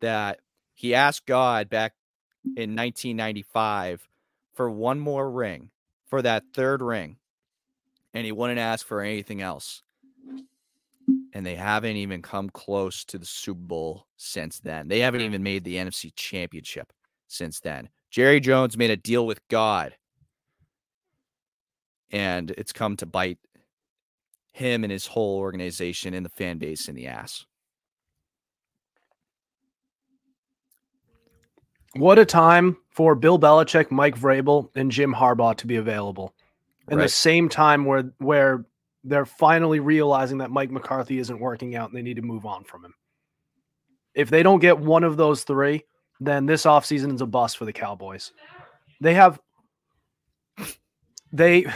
[0.00, 0.40] that
[0.74, 1.94] he asked God back
[2.44, 4.08] in 1995
[4.52, 5.70] for one more ring,
[6.06, 7.16] for that third ring,
[8.12, 9.82] and he wouldn't ask for anything else.
[11.32, 14.88] And they haven't even come close to the Super Bowl since then.
[14.88, 16.92] They haven't even made the NFC Championship
[17.26, 17.88] since then.
[18.10, 19.96] Jerry Jones made a deal with God,
[22.14, 23.38] and it's come to bite
[24.52, 27.44] him and his whole organization and the fan base in the ass.
[31.96, 36.34] What a time for Bill Belichick, Mike Vrabel, and Jim Harbaugh to be available.
[36.88, 37.04] In Right.
[37.04, 38.64] the same time where where
[39.02, 42.62] they're finally realizing that Mike McCarthy isn't working out and they need to move on
[42.64, 42.94] from him.
[44.14, 45.82] If they don't get one of those three,
[46.20, 48.32] then this offseason is a bust for the Cowboys.
[49.00, 49.40] They have
[51.32, 51.66] they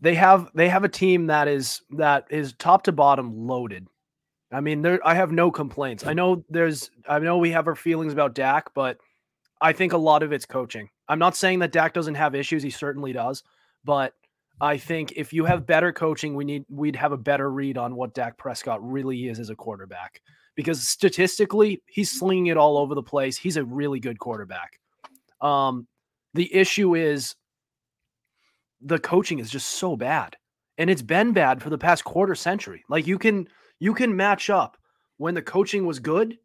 [0.00, 3.86] they have they have a team that is that is top to bottom loaded.
[4.52, 6.06] I mean, there I have no complaints.
[6.06, 8.98] I know there's I know we have our feelings about Dak, but
[9.60, 10.88] I think a lot of it's coaching.
[11.08, 13.42] I'm not saying that Dak doesn't have issues, he certainly does,
[13.84, 14.14] but
[14.60, 17.94] I think if you have better coaching, we need we'd have a better read on
[17.94, 20.20] what Dak Prescott really is as a quarterback.
[20.54, 23.36] Because statistically, he's slinging it all over the place.
[23.36, 24.80] He's a really good quarterback.
[25.40, 25.86] Um,
[26.34, 27.36] the issue is
[28.80, 30.36] the coaching is just so bad,
[30.76, 32.84] and it's been bad for the past quarter century.
[32.88, 34.76] Like you can you can match up
[35.16, 36.38] when the coaching was good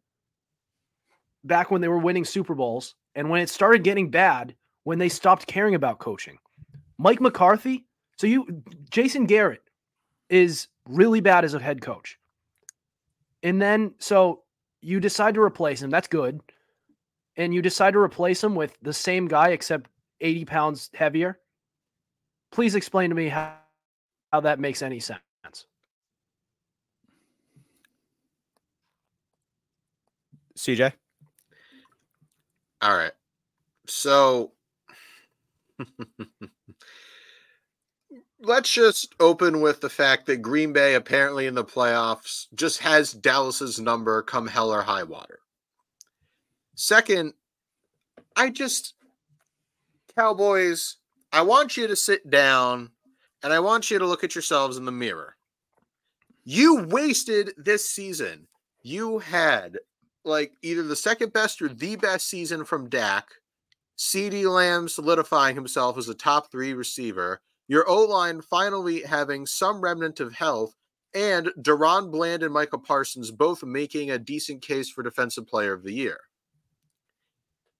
[1.44, 5.08] back when they were winning Super Bowls and when it started getting bad when they
[5.08, 6.38] stopped caring about coaching.
[6.98, 9.62] Mike McCarthy, so you Jason Garrett
[10.28, 12.18] is really bad as a head coach.
[13.42, 14.42] And then so
[14.80, 15.90] you decide to replace him.
[15.90, 16.40] That's good.
[17.36, 21.38] And you decide to replace him with the same guy except 80 pounds heavier.
[22.54, 23.52] Please explain to me how,
[24.32, 25.18] how that makes any sense.
[30.56, 30.92] CJ?
[32.80, 33.10] All right.
[33.86, 34.52] So
[38.40, 43.12] let's just open with the fact that Green Bay apparently in the playoffs just has
[43.12, 45.40] Dallas's number come hell or high water.
[46.76, 47.34] Second,
[48.36, 48.94] I just
[50.16, 50.98] Cowboys,
[51.34, 52.90] I want you to sit down
[53.42, 55.34] and I want you to look at yourselves in the mirror.
[56.44, 58.46] You wasted this season.
[58.82, 59.80] You had
[60.24, 63.26] like either the second best or the best season from Dak.
[63.98, 67.40] CeeDee Lamb solidifying himself as a top three receiver.
[67.66, 70.76] Your O line finally having some remnant of health,
[71.14, 75.82] and DaRon Bland and Michael Parsons both making a decent case for Defensive Player of
[75.82, 76.20] the Year.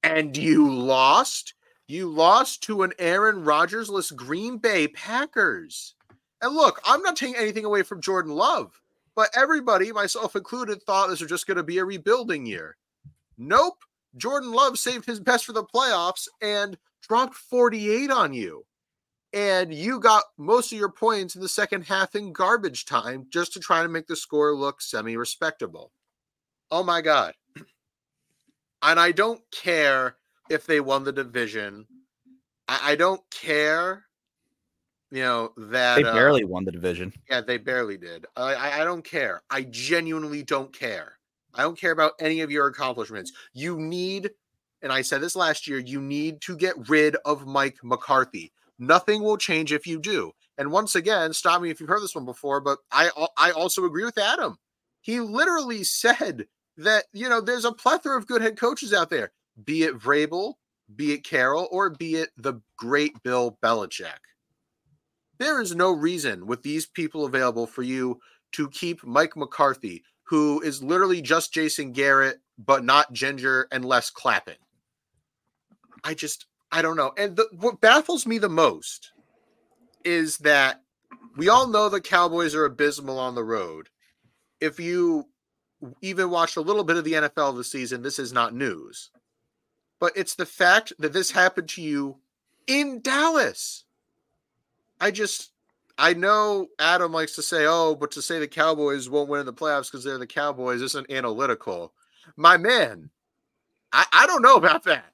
[0.02, 1.54] And you lost.
[1.86, 5.94] You lost to an Aaron Rodgers-less Green Bay Packers.
[6.40, 8.80] And look, I'm not taking anything away from Jordan Love,
[9.14, 12.76] but everybody, myself included, thought this was just going to be a rebuilding year.
[13.36, 13.84] Nope.
[14.16, 18.64] Jordan Love saved his best for the playoffs and dropped 48 on you.
[19.34, 23.52] And you got most of your points in the second half in garbage time just
[23.54, 25.90] to try to make the score look semi respectable.
[26.70, 27.34] Oh my God.
[28.86, 30.16] And I don't care
[30.50, 31.86] if they won the division.
[32.68, 34.04] I, I don't care,
[35.10, 37.12] you know, that They uh, barely won the division.
[37.30, 38.26] yeah, they barely did.
[38.36, 39.42] I, I I don't care.
[39.50, 41.18] I genuinely don't care.
[41.54, 43.32] I don't care about any of your accomplishments.
[43.52, 44.30] You need,
[44.82, 48.52] and I said this last year, you need to get rid of Mike McCarthy.
[48.78, 50.32] Nothing will change if you do.
[50.58, 53.84] And once again, stop me if you've heard this one before, but I I also
[53.84, 54.58] agree with Adam.
[55.00, 56.46] He literally said
[56.78, 60.54] that you know there's a plethora of good head coaches out there, be it Vrabel,
[60.94, 64.18] be it Carroll, or be it the great Bill Belichick
[65.38, 68.20] there is no reason with these people available for you
[68.52, 74.10] to keep Mike McCarthy, who is literally just Jason Garrett, but not Ginger and less
[74.10, 74.56] clapping.
[76.04, 77.12] I just, I don't know.
[77.16, 79.12] And the, what baffles me the most
[80.04, 80.82] is that
[81.36, 83.88] we all know the Cowboys are abysmal on the road.
[84.60, 85.26] If you
[86.00, 89.10] even watched a little bit of the NFL this season, this is not news.
[90.04, 92.18] But it's the fact that this happened to you
[92.66, 93.84] in Dallas.
[95.00, 95.52] I just
[95.96, 99.46] I know Adam likes to say, "Oh, but to say the Cowboys won't win in
[99.46, 101.94] the playoffs because they're the Cowboys isn't analytical."
[102.36, 103.08] My man,
[103.94, 105.06] I, I don't know about that.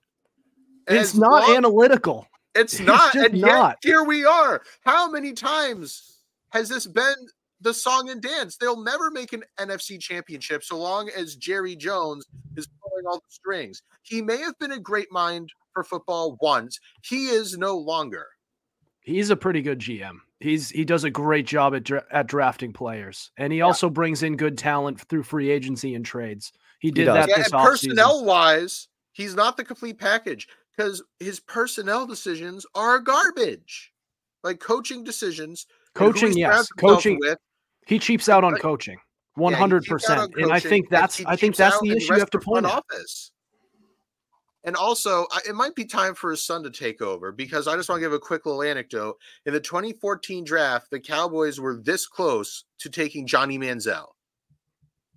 [0.88, 2.26] It's As not long- analytical.
[2.57, 3.76] It's it's not, just and yet not.
[3.85, 4.61] here we are.
[4.81, 6.16] How many times
[6.48, 7.14] has this been
[7.61, 8.57] the song and dance?
[8.57, 12.26] They'll never make an NFC championship so long as Jerry Jones
[12.57, 12.66] is
[13.00, 13.82] pulling all the strings.
[14.02, 16.78] He may have been a great mind for football once.
[17.04, 18.26] He is no longer.
[19.00, 20.18] He's a pretty good GM.
[20.40, 24.22] He's he does a great job at dra- at drafting players, and he also brings
[24.22, 26.52] in good talent through free agency and trades.
[26.78, 27.14] He did does.
[27.14, 27.64] that Yeah, this and offseason.
[27.64, 33.92] personnel wise, he's not the complete package because his personnel decisions are garbage.
[34.42, 37.18] Like coaching decisions, Coaching, he yes, coaching.
[37.20, 37.36] With,
[37.86, 39.00] He cheaps out on Like- coaching, Yeah,
[39.40, 40.44] one hundred cheaps out on percent.
[40.44, 42.85] And I think that's I think that's the issue you have to point out.
[42.90, 43.33] office.
[44.62, 47.88] And also, it might be time for his son to take over because I just
[47.88, 49.16] want to give a quick little anecdote.
[49.46, 54.09] In the 2014 draft, the Cowboys were this close to taking Johnny Manziel.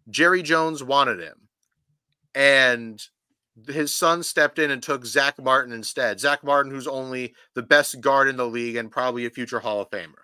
[0.10, 1.50] Jerry Jones wanted him,
[2.34, 3.02] and
[3.68, 6.20] his son stepped in and took Zach Martin instead.
[6.20, 9.82] Zach Martin, who's only the best guard in the league and probably a future Hall
[9.82, 10.24] of Famer.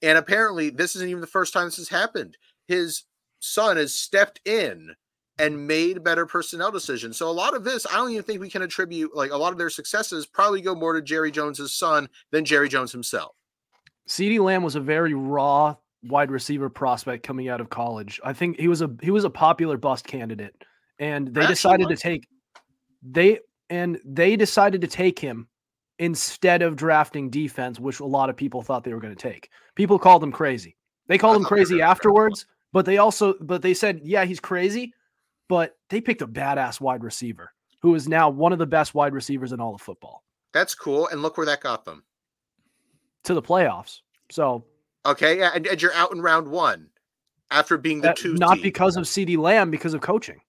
[0.00, 2.36] And apparently, this isn't even the first time this has happened.
[2.66, 3.02] His
[3.44, 4.94] son has stepped in
[5.38, 7.16] and made better personnel decisions.
[7.16, 9.52] So a lot of this, I don't even think we can attribute like a lot
[9.52, 13.34] of their successes probably go more to Jerry Jones's son than Jerry Jones himself.
[14.08, 18.20] CeeDee Lamb was a very raw wide receiver prospect coming out of college.
[18.24, 20.54] I think he was a he was a popular bust candidate,
[20.98, 22.28] and they Actually decided to take
[23.02, 25.48] they and they decided to take him
[25.98, 29.50] instead of drafting defense, which a lot of people thought they were going to take.
[29.74, 30.76] People called him crazy.
[31.08, 34.24] They called him thought they were crazy afterwards, but they also but they said, yeah,
[34.26, 34.92] he's crazy,
[35.48, 39.14] but they picked a badass wide receiver who is now one of the best wide
[39.14, 41.06] receivers in all of football That's cool.
[41.08, 42.02] And look where that got them.
[43.24, 44.00] to the playoffs.
[44.30, 44.64] So
[45.06, 45.38] Okay.
[45.38, 45.50] Yeah.
[45.54, 46.88] And, and you're out in round one
[47.50, 48.34] after being the that- two.
[48.34, 48.62] not seed.
[48.62, 50.40] because of CeeDee Lamb, because of coaching.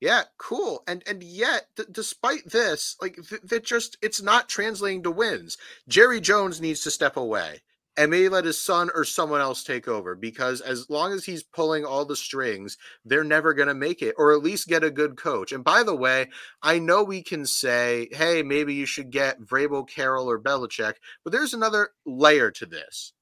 [0.00, 0.82] Yeah, cool.
[0.86, 5.56] And and yet, d- despite this, like th- that, just it's not translating to wins.
[5.88, 7.60] Jerry Jones needs to step away
[7.96, 11.42] and maybe let his son or someone else take over because as long as he's
[11.42, 14.90] pulling all the strings, they're never going to make it, or at least get a
[14.90, 15.52] good coach.
[15.52, 16.30] And by the way,
[16.62, 21.32] I know we can say, hey, maybe you should get Vrabel, Carroll, or Belichick, but
[21.32, 23.12] there's another layer to this.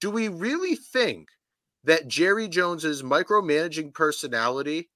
[0.00, 1.28] Do we really think
[1.84, 4.90] that Jerry Jones's micromanaging personality?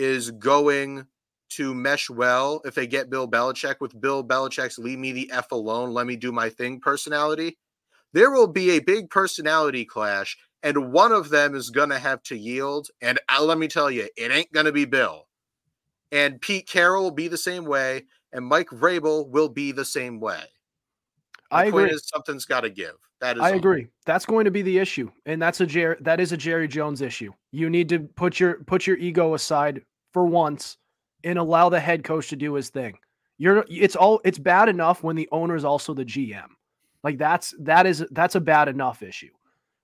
[0.00, 1.06] is going
[1.50, 5.52] to mesh well if they get Bill Belichick with Bill Belichick's leave me the F
[5.52, 7.58] alone, let me do my thing personality.
[8.12, 12.22] There will be a big personality clash, and one of them is going to have
[12.24, 12.88] to yield.
[13.00, 15.26] And uh, let me tell you, it ain't going to be Bill.
[16.12, 20.18] And Pete Carroll will be the same way, and Mike Vrabel will be the same
[20.18, 20.42] way.
[21.50, 21.90] The I agree.
[21.90, 22.94] is something's got to give.
[23.20, 23.58] That is I all.
[23.58, 23.86] agree.
[24.06, 27.02] That's going to be the issue, and that's a Jer- that is a Jerry Jones
[27.02, 27.32] issue.
[27.52, 29.82] You need to put your put your ego aside
[30.12, 30.78] for once
[31.22, 32.98] and allow the head coach to do his thing.
[33.38, 36.48] You're it's all it's bad enough when the owner is also the GM.
[37.02, 39.30] Like that's that is that's a bad enough issue.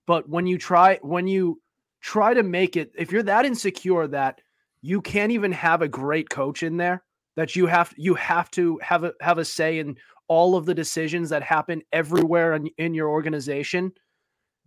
[0.06, 1.60] But when you try when you
[2.00, 4.40] try to make it if you're that insecure that
[4.82, 7.02] you can't even have a great coach in there
[7.34, 9.96] that you have you have to have a have a say in
[10.28, 13.92] all of the decisions that happen everywhere in, in your organization.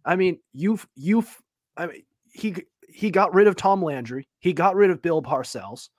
[0.06, 1.42] I mean, you've you've
[1.78, 2.56] I mean he
[2.88, 4.28] he got rid of Tom Landry.
[4.40, 5.90] He got rid of Bill Parcells.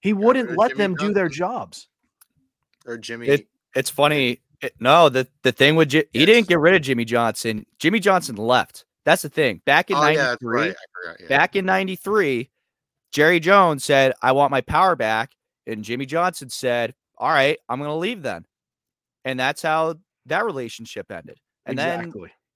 [0.00, 1.88] He wouldn't let Jimmy them do their jobs.
[2.86, 3.26] Or Jimmy.
[3.28, 4.42] It- It's funny.
[4.60, 7.66] It- no, the the thing with Ji- he didn't get rid of Jimmy Johnson.
[7.78, 8.84] Jimmy Johnson left.
[9.04, 9.62] That's the thing.
[9.64, 10.76] Back in oh, yeah, '93, right.
[11.20, 11.26] Yeah.
[11.28, 12.50] back in 93,
[13.12, 15.32] Jerry Jones said, I want my power back.
[15.66, 18.44] And Jimmy Johnson said, All right, I'm going to leave then.
[19.24, 19.96] And that's how
[20.26, 21.38] that relationship ended.
[21.66, 22.12] And then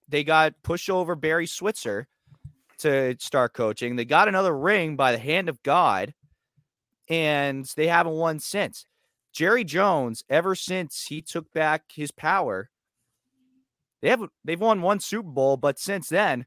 [0.09, 2.09] they got pushed over Barry Switzer
[2.79, 3.97] to start coaching.
[3.97, 6.15] They got another ring by the hand of God,
[7.09, 8.87] and they haven't won since.
[9.35, 12.71] Jerry Jones, ever since he took back his power,
[14.01, 16.47] they haven't they've won one Super Bowl, but since then,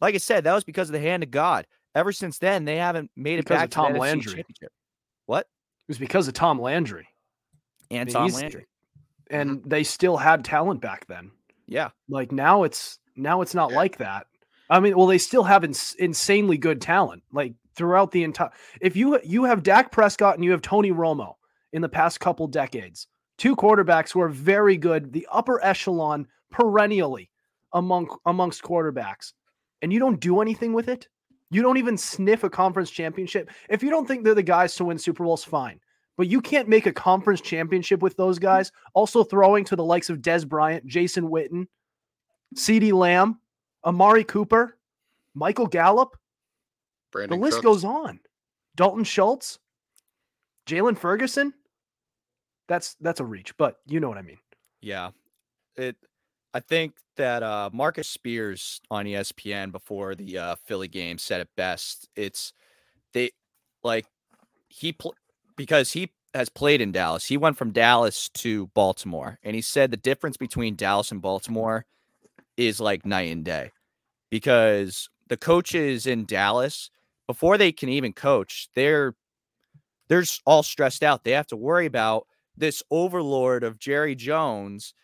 [0.00, 1.66] like I said, that was because of the hand of God.
[1.94, 4.32] Ever since then, they haven't made it Because back Tom to the NFC Landry.
[4.34, 4.72] Championship.
[5.26, 5.40] What?
[5.42, 7.06] It was because of Tom Landry.
[7.90, 8.62] And Tom he's- Landry.
[8.62, 9.36] Mm-hmm.
[9.36, 11.30] And they still had talent back then.
[11.66, 11.90] Yeah.
[12.08, 13.76] Like now it's now it's not Yeah.
[13.76, 14.26] like that.
[14.70, 17.22] I mean, well, they still have ins- insanely good talent.
[17.32, 18.50] Like throughout the entire
[18.80, 21.34] if you you have Dak Prescott and you have Tony Romo
[21.74, 27.28] in the past couple decades, two quarterbacks who are very good, the upper echelon perennially
[27.74, 29.32] among amongst quarterbacks,
[29.82, 31.08] and you don't do anything with it.
[31.50, 33.50] You don't even sniff a conference championship.
[33.68, 35.80] If you don't think they're the guys to win Super Bowls, fine.
[36.16, 38.70] But you can't make a conference championship with those guys.
[38.94, 41.66] Also throwing to the likes of Dez Bryant, Jason Witten,
[42.54, 43.40] CeeDee Lamb,
[43.84, 44.78] Amari Cooper,
[45.34, 46.16] Michael Gallup.
[47.10, 47.64] Brandon the list Cooks.
[47.64, 48.20] goes on.
[48.76, 49.58] Dalton Schultz,
[50.66, 51.52] Jalen Ferguson.
[52.68, 54.38] That's that's a reach, but you know what I mean.
[54.80, 55.10] Yeah.
[55.76, 55.96] It
[56.52, 61.48] I think that uh Marcus Spears on ESPN before the uh Philly game said it
[61.56, 62.08] best.
[62.16, 62.52] It's
[63.12, 63.30] they
[63.82, 64.06] like
[64.68, 65.14] he pl-
[65.56, 67.26] because he has played in Dallas.
[67.26, 71.86] He went from Dallas to Baltimore and he said the difference between Dallas and Baltimore
[72.56, 73.70] is like night and day.
[74.30, 76.90] Because the coaches in Dallas
[77.26, 79.14] before they can even coach, they're
[80.08, 81.24] they're all stressed out.
[81.24, 82.26] They have to worry about
[82.56, 84.94] this overlord of Jerry Jones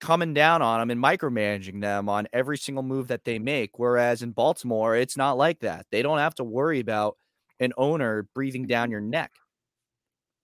[0.00, 3.78] coming down on them and micromanaging them on every single move that they make.
[3.78, 5.86] Whereas in Baltimore, it's not like that.
[5.90, 7.16] They don't have to worry about
[7.60, 9.32] an owner breathing down your neck.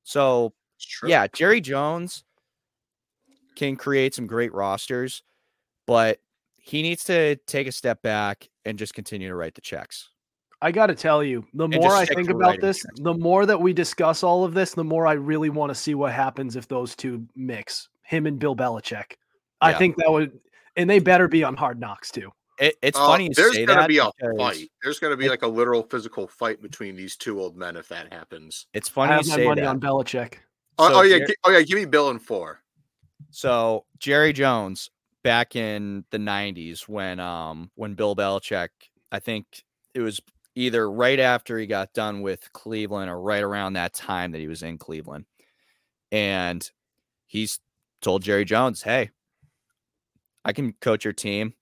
[0.04, 0.52] So,
[1.10, 2.24] yeah, Jerry Jones
[3.56, 5.22] can create some great rosters,
[5.86, 6.20] but
[6.58, 10.10] he needs to take a step back and just continue to write the checks.
[10.62, 13.00] I got to tell you, the more I think about this, checks.
[13.00, 15.94] the more that we discuss all of this, the more I really want to see
[15.94, 19.12] what happens if those two mix, him and Bill Belichick.
[19.60, 19.78] I Yeah.
[19.78, 20.38] think that would,
[20.76, 22.32] and they better be on Hard Knocks too.
[22.58, 24.70] It, it's Uh, funny you there's gonna be a fight.
[24.82, 27.86] There's gonna be it- like a literal physical fight between these two old men if
[27.88, 28.66] that happens.
[28.72, 29.68] it's I funny you have my money that.
[29.68, 30.34] on Belichick.
[30.78, 31.60] Oh, So oh yeah, Jer- oh yeah.
[31.62, 32.62] Give me Bill and four.
[33.30, 34.90] So Jerry Jones
[35.22, 38.68] back in the '90s when um when Bill Belichick,
[39.12, 39.46] I think
[39.94, 40.20] it was
[40.56, 44.48] either right after he got done with Cleveland or right around that time that he
[44.48, 45.26] was in Cleveland,
[46.10, 46.68] and
[47.26, 47.60] he's
[48.00, 49.10] told Jerry Jones, "Hey,
[50.44, 51.54] I can coach your team,"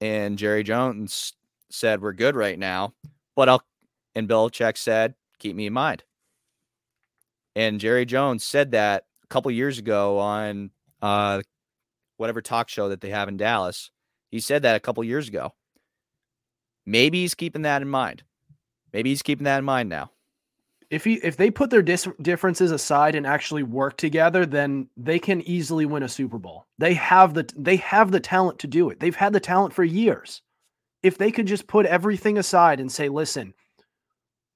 [0.00, 1.32] and Jerry Jones
[1.70, 2.94] said, "We're good right now,
[3.34, 3.62] but I'll."
[4.14, 6.04] And Belichick said, "Keep me in mind."
[7.56, 10.70] And Jerry Jones said that a couple years ago on
[11.02, 11.42] uh,
[12.16, 13.90] whatever talk show that they have in Dallas.
[14.30, 15.52] He said that a couple years ago.
[16.86, 18.24] Maybe he's keeping that in mind.
[18.94, 20.12] Maybe he's keeping that in mind now.
[20.88, 25.18] If he if they put their dis- differences aside and actually work together, then they
[25.18, 26.66] can easily win a Super Bowl.
[26.78, 29.00] They have the they have the talent to do it.
[29.00, 30.40] They've had the talent for years.
[31.02, 33.52] If they could just put everything aside and say, "Listen,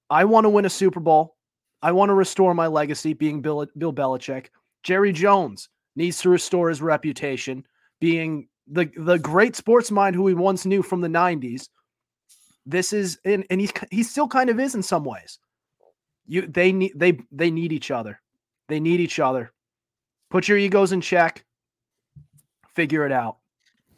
[0.08, 1.36] I want to win a Super Bowl.
[1.82, 4.46] I want to restore my legacy being Bill Bill Belichick.
[4.84, 7.66] Jerry Jones needs to restore his reputation
[8.00, 11.68] being the the great sports mind who we once knew from the 90s.
[12.66, 15.38] This is and, and he's he still kind of is in some ways.
[16.26, 18.20] You they need they they need each other.
[18.68, 19.52] They need each other.
[20.30, 21.44] Put your egos in check.
[22.74, 23.38] Figure it out.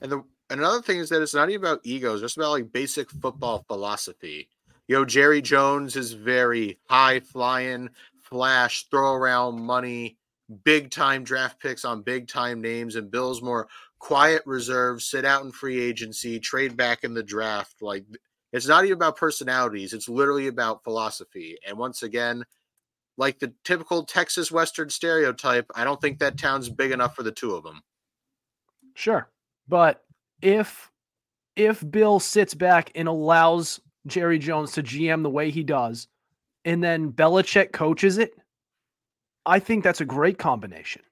[0.01, 2.73] And the and another thing is that it's not even about egos, it's about like
[2.73, 4.49] basic football philosophy.
[4.89, 7.89] You know, Jerry Jones is very high flying,
[8.21, 10.19] flash, throw around money,
[10.65, 13.69] big time draft picks on big time names, and Bill's more
[14.01, 17.81] quiet reserve, sit out in free agency, trade back in the draft.
[17.81, 18.05] Like
[18.53, 21.57] it's not even about personalities, it's literally about philosophy.
[21.67, 22.45] And once again,
[23.17, 27.33] like the typical Texas Western stereotype, I don't think that town's big enough for the
[27.33, 27.83] two of them.
[28.95, 29.29] Sure.
[29.69, 30.03] But
[30.43, 30.91] if
[31.57, 36.09] if Bill sits back and allows Jerry Jones to GM the way he does,
[36.65, 38.33] and then Belichick coaches it,
[39.45, 41.03] I think that's a great combination.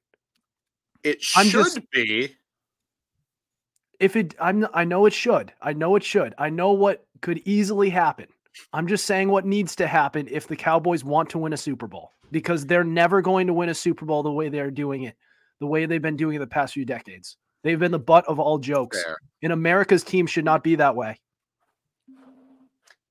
[1.02, 2.34] It should just- be.
[4.00, 5.52] If it I'm I know it should.
[5.60, 6.34] I know it should.
[6.38, 8.26] I know what could easily happen.
[8.72, 11.86] I'm just saying what needs to happen if the Cowboys want to win a Super
[11.86, 12.12] Bowl.
[12.30, 15.16] because they're never going to win a Super Bowl the way they're doing it,
[15.60, 17.36] the way they've been doing it the past few decades.
[17.62, 19.02] They've been the butt of all jokes.
[19.02, 19.16] Fair.
[19.42, 21.18] And America's team should not be that way.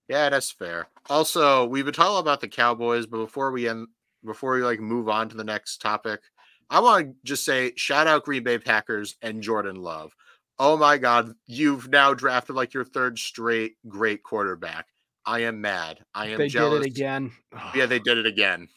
[0.08, 0.88] Yeah, that's fair.
[1.10, 3.88] Also, we've been talking about the Cowboys, but before we end,
[4.24, 6.22] before we like move on to the next topic,
[6.70, 10.16] I want to just say shout out Green Bay Packers and Jordan Love.
[10.60, 14.88] Oh my God, you've now drafted like your third straight great quarterback.
[15.26, 16.00] I am mad.
[16.16, 16.80] I am They jealous.
[16.80, 17.32] did it again.
[17.76, 18.68] Yeah, they did it again.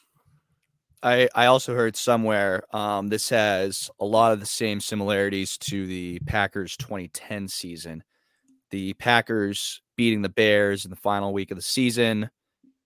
[1.02, 5.86] I, I also heard somewhere um, this has a lot of the same similarities to
[5.86, 8.02] the Packers 2010 season.
[8.70, 12.28] The Packers beating the Bears in the final week of the season,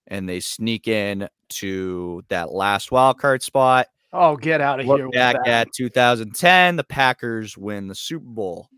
[0.07, 3.89] and they sneak in to that last wild card spot.
[4.13, 4.95] Oh, get out of here.
[4.95, 5.67] Look with back that.
[5.67, 8.69] at 2010, the Packers win the Super Bowl.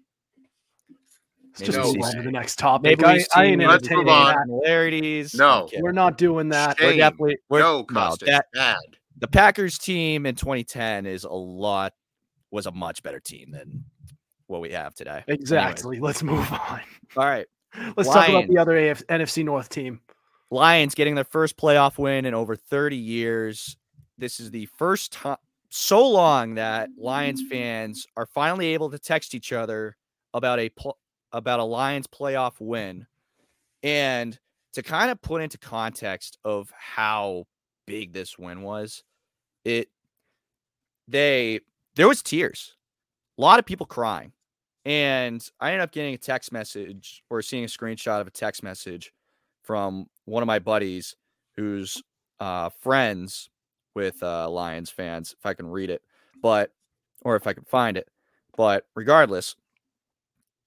[1.59, 2.83] Let's maybe just move on to the next topic.
[2.83, 4.35] Maybe I, we've I ain't Let's entertaining move on.
[4.47, 5.35] Similarities?
[5.35, 5.69] No.
[5.79, 6.79] We're not doing that.
[6.79, 6.89] Shame.
[6.91, 8.77] We're definitely we're, no, no, that bad.
[9.19, 11.93] the Packers team in 2010 is a lot
[12.51, 13.85] was a much better team than
[14.47, 15.25] what we have today.
[15.27, 15.99] Anyways, Exactly.
[16.01, 16.81] Let's move on.
[17.17, 17.47] all right.
[17.97, 20.01] Let's talk about the other AF- NFC North team.
[20.51, 23.77] Lions getting their first playoff win in over 30 years.
[24.19, 25.37] This is the first time
[25.71, 29.97] so long that Lions fans are finally able to text each other
[30.33, 30.97] about a pl-
[31.33, 33.07] about a Lions playoff win.
[33.83, 34.39] And
[34.72, 37.47] to kind of put into context of how
[37.87, 39.03] big this win was,
[39.64, 39.89] it
[41.09, 41.61] they
[41.95, 42.74] there was tears.
[43.39, 44.33] A lot of people crying.
[44.85, 48.62] And I ended up getting a text message or seeing a screenshot of a text
[48.62, 49.12] message
[49.64, 51.16] from one of my buddies
[51.57, 52.01] who's
[52.39, 53.51] uh, friends
[53.97, 56.03] with uh, Lions fans, if I can read it,
[56.41, 56.70] but
[57.22, 58.09] or if I can find it.
[58.57, 59.57] But regardless,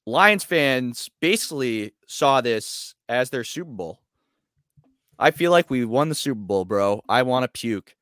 [0.09, 3.99] Lions fans basically saw this as their Super Bowl.
[5.19, 7.01] I feel like we won the Super Bowl, bro.
[7.07, 7.95] I want to puke.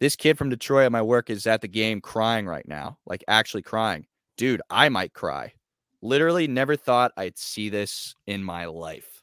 [0.00, 3.22] This kid from Detroit at my work is at the game crying right now, like
[3.28, 4.06] actually crying.
[4.36, 5.52] Dude, I might cry.
[6.02, 9.22] Literally never thought I'd see this in my life.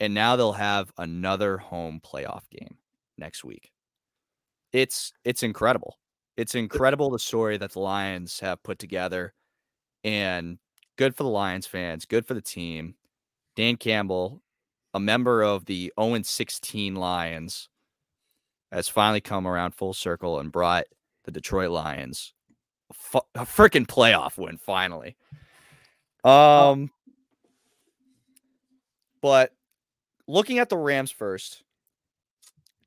[0.00, 2.78] And now they'll have another home playoff game
[3.18, 3.72] next week.
[4.72, 5.98] It's it's incredible.
[6.38, 9.34] It's incredible the story that the Lions have put together
[10.02, 10.58] and
[10.98, 12.94] good for the Lions fans, good for the team.
[13.56, 14.42] Dan Campbell,
[14.92, 17.70] a member of the 0 16 Lions,
[18.70, 20.84] has finally come around full circle and brought
[21.24, 22.34] the Detroit Lions
[22.90, 25.16] a, fu- a freaking playoff win finally.
[26.24, 26.90] Um,
[29.22, 29.52] but
[30.26, 31.62] looking at the Rams first,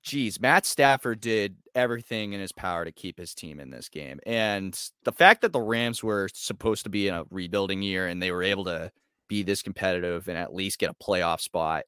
[0.03, 4.19] geez, Matt Stafford did everything in his power to keep his team in this game.
[4.25, 8.21] And the fact that the Rams were supposed to be in a rebuilding year and
[8.21, 8.91] they were able to
[9.27, 11.83] be this competitive and at least get a playoff spot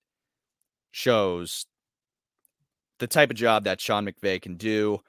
[0.91, 1.66] shows
[2.99, 4.99] the type of job that Sean McVay can do.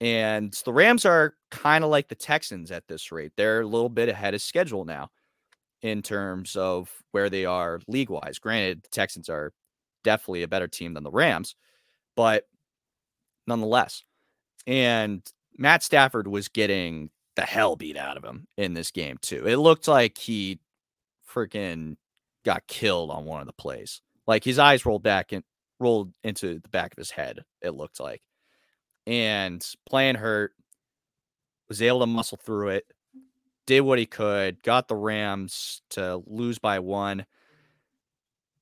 [0.00, 3.32] And the Rams are kind of like the Texans at this rate.
[3.36, 5.08] They're a little bit ahead of schedule now
[5.82, 8.38] in terms of where they are league wise.
[8.38, 9.52] Granted, the Texans are
[10.04, 11.56] definitely a better team than the Rams,
[12.16, 12.44] but
[13.50, 14.04] nonetheless.
[14.66, 15.22] And
[15.58, 19.46] Matt Stafford was getting the hell beat out of him in this game, too.
[19.46, 20.60] It looked like he
[21.28, 21.96] freaking
[22.44, 24.00] got killed on one of the plays.
[24.26, 25.44] Like his eyes rolled back and
[25.78, 28.22] rolled into the back of his head, it looked like.
[29.06, 30.52] And playing hurt,
[31.68, 32.84] was able to muscle through it,
[33.66, 37.24] did what he could, got the Rams to lose by one.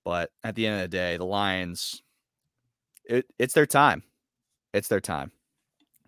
[0.05, 2.03] But at the end of the day, the Lions,
[3.05, 4.03] it, it's their time.
[4.79, 5.33] It's their time.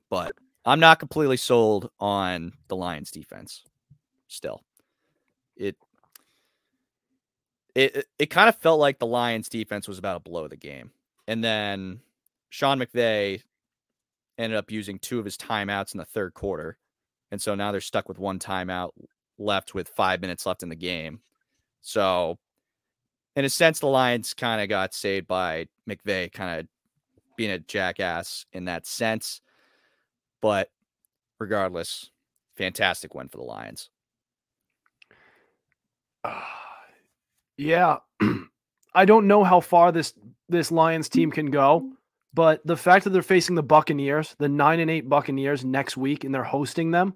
[0.08, 0.32] But
[0.64, 3.62] I'm not completely sold on the Lions defense
[4.28, 4.62] still.
[5.56, 5.76] It
[7.74, 10.90] it it, kind of felt like the Lions defense was about to blow the game.
[11.28, 12.00] And then
[12.48, 13.42] Sean McVay
[14.38, 16.78] ended up using two of his timeouts in the third quarter.
[17.30, 18.90] And so now they're stuck with one timeout
[19.38, 21.20] left with five minutes left in the game.
[21.82, 22.38] So,
[23.36, 26.66] in a sense, the Lions kind of got saved by McVay kind of
[27.40, 29.40] being a jackass in that sense.
[30.42, 30.70] But
[31.38, 32.10] regardless,
[32.54, 33.88] fantastic win for the Lions.
[37.56, 37.98] Yeah.
[38.94, 40.14] I don't know how far this
[40.48, 41.92] this Lions team can go,
[42.32, 46.24] but the fact that they're facing the Buccaneers, the 9 and 8 Buccaneers next week
[46.24, 47.14] and they're hosting them,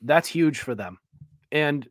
[0.00, 0.98] that's huge for them.
[1.52, 1.86] And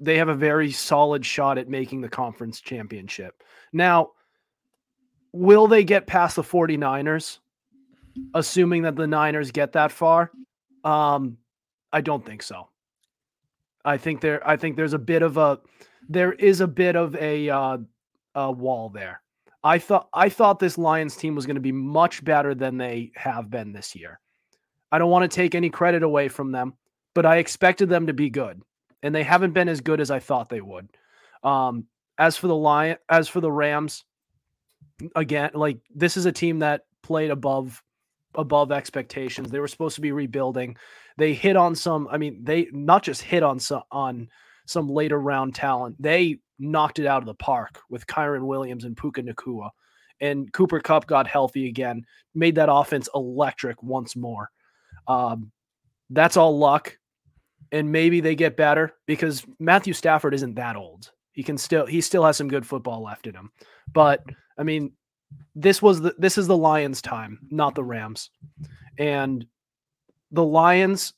[0.00, 3.44] they have a very solid shot at making the conference championship.
[3.72, 4.10] Now,
[5.32, 7.38] will they get past the 49ers
[8.34, 10.30] assuming that the Niners get that far?
[10.84, 11.38] Um
[11.92, 12.68] I don't think so.
[13.84, 15.60] I think there I think there's a bit of a
[16.08, 17.78] there is a bit of a uh,
[18.34, 19.22] a wall there.
[19.64, 23.12] I thought I thought this Lions team was going to be much better than they
[23.14, 24.18] have been this year.
[24.90, 26.74] I don't want to take any credit away from them,
[27.14, 28.60] but I expected them to be good,
[29.02, 30.88] and they haven't been as good as I thought they would.
[31.42, 31.86] Um,
[32.18, 34.04] as for the Lion, as for the Rams,
[35.16, 37.82] again, like this is a team that played above
[38.34, 39.50] above expectations.
[39.50, 40.76] They were supposed to be rebuilding.
[41.18, 42.08] They hit on some.
[42.10, 44.28] I mean, they not just hit on some on
[44.66, 46.00] some later round talent.
[46.00, 49.70] They knocked it out of the park with Kyren Williams and Puka Nacua.
[50.20, 54.50] And Cooper Kupp got healthy again, made that offense electric once more.
[55.08, 55.50] Um,
[56.10, 56.96] that's all luck.
[57.72, 61.10] And maybe they get better because Matthew Stafford isn't that old.
[61.32, 63.50] He can still he still has some good football left in him.
[63.92, 64.22] But
[64.58, 64.92] I mean,
[65.54, 68.30] this was the this is the Lions time, not the Rams.
[68.98, 69.46] And
[70.30, 71.14] the Lions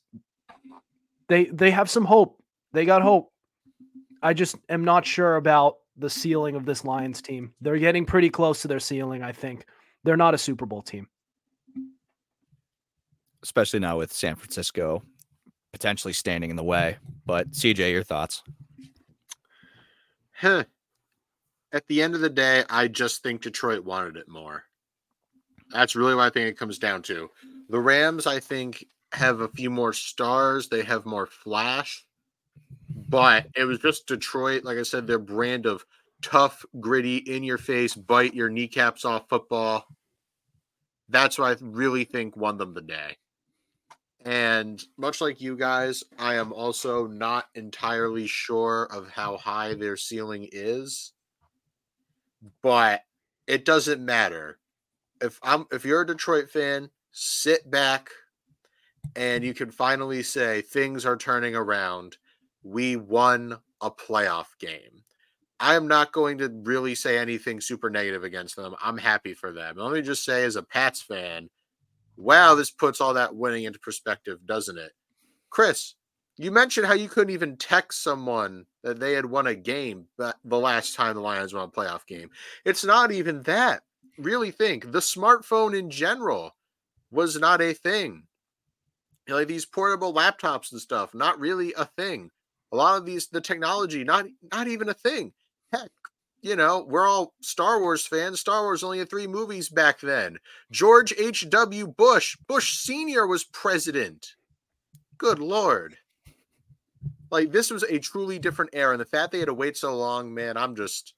[1.27, 2.41] they they have some hope.
[2.73, 3.31] They got hope.
[4.21, 7.53] I just am not sure about the ceiling of this Lions team.
[7.61, 9.65] They're getting pretty close to their ceiling, I think.
[10.03, 11.07] They're not a Super Bowl team.
[13.43, 15.03] Especially now with San Francisco
[15.75, 16.95] potentially standing in the way.
[17.25, 18.41] But CJ, your thoughts?
[20.35, 20.65] Huh.
[21.71, 24.63] At the end of the day, I just think Detroit wanted it more.
[25.71, 27.29] That's really what I think it comes down to.
[27.69, 30.67] The Rams, I think, have a few more stars.
[30.67, 32.05] They have more flash.
[33.09, 35.85] But it was just Detroit, like I said, their brand of
[36.21, 39.85] tough, gritty, in your face, bite your kneecaps off football.
[41.09, 43.17] That's what I really think won them the day.
[44.25, 49.97] And much like you guys, I am also not entirely sure of how high their
[49.97, 51.13] ceiling is.
[52.61, 53.03] But
[53.47, 54.57] it doesn't matter.
[55.21, 58.09] If I'm if you're a Detroit fan, sit back
[59.15, 62.17] and you can finally say things are turning around
[62.65, 65.03] we won a playoff game.
[65.59, 68.75] I am not going to really say anything super negative against them.
[68.81, 69.77] I'm happy for them.
[69.77, 71.49] Let me just say, as a Pats fan,
[72.17, 74.91] wow, this puts all that winning into perspective, doesn't it?
[75.49, 75.95] Chris,
[76.37, 80.57] you mentioned how you couldn't even text someone that they had won a game the
[80.57, 82.29] last time the Lions won a playoff game.
[82.65, 83.83] It's not even that.
[84.17, 86.55] Really think the smartphone in general
[87.11, 88.23] was not a thing.
[89.27, 92.31] You know, like these portable laptops and stuff, not really a thing
[92.71, 95.31] a lot of these the technology not not even a thing
[95.71, 95.89] heck
[96.45, 98.39] you know we're all star wars fans.
[98.39, 100.37] Star wars only had three movies back then.
[100.69, 104.35] George h.w bush bush senior was president.
[105.17, 105.97] Good lord.
[107.31, 109.97] Like this was a truly different era and the fact they had to wait so
[109.97, 111.15] long man i'm just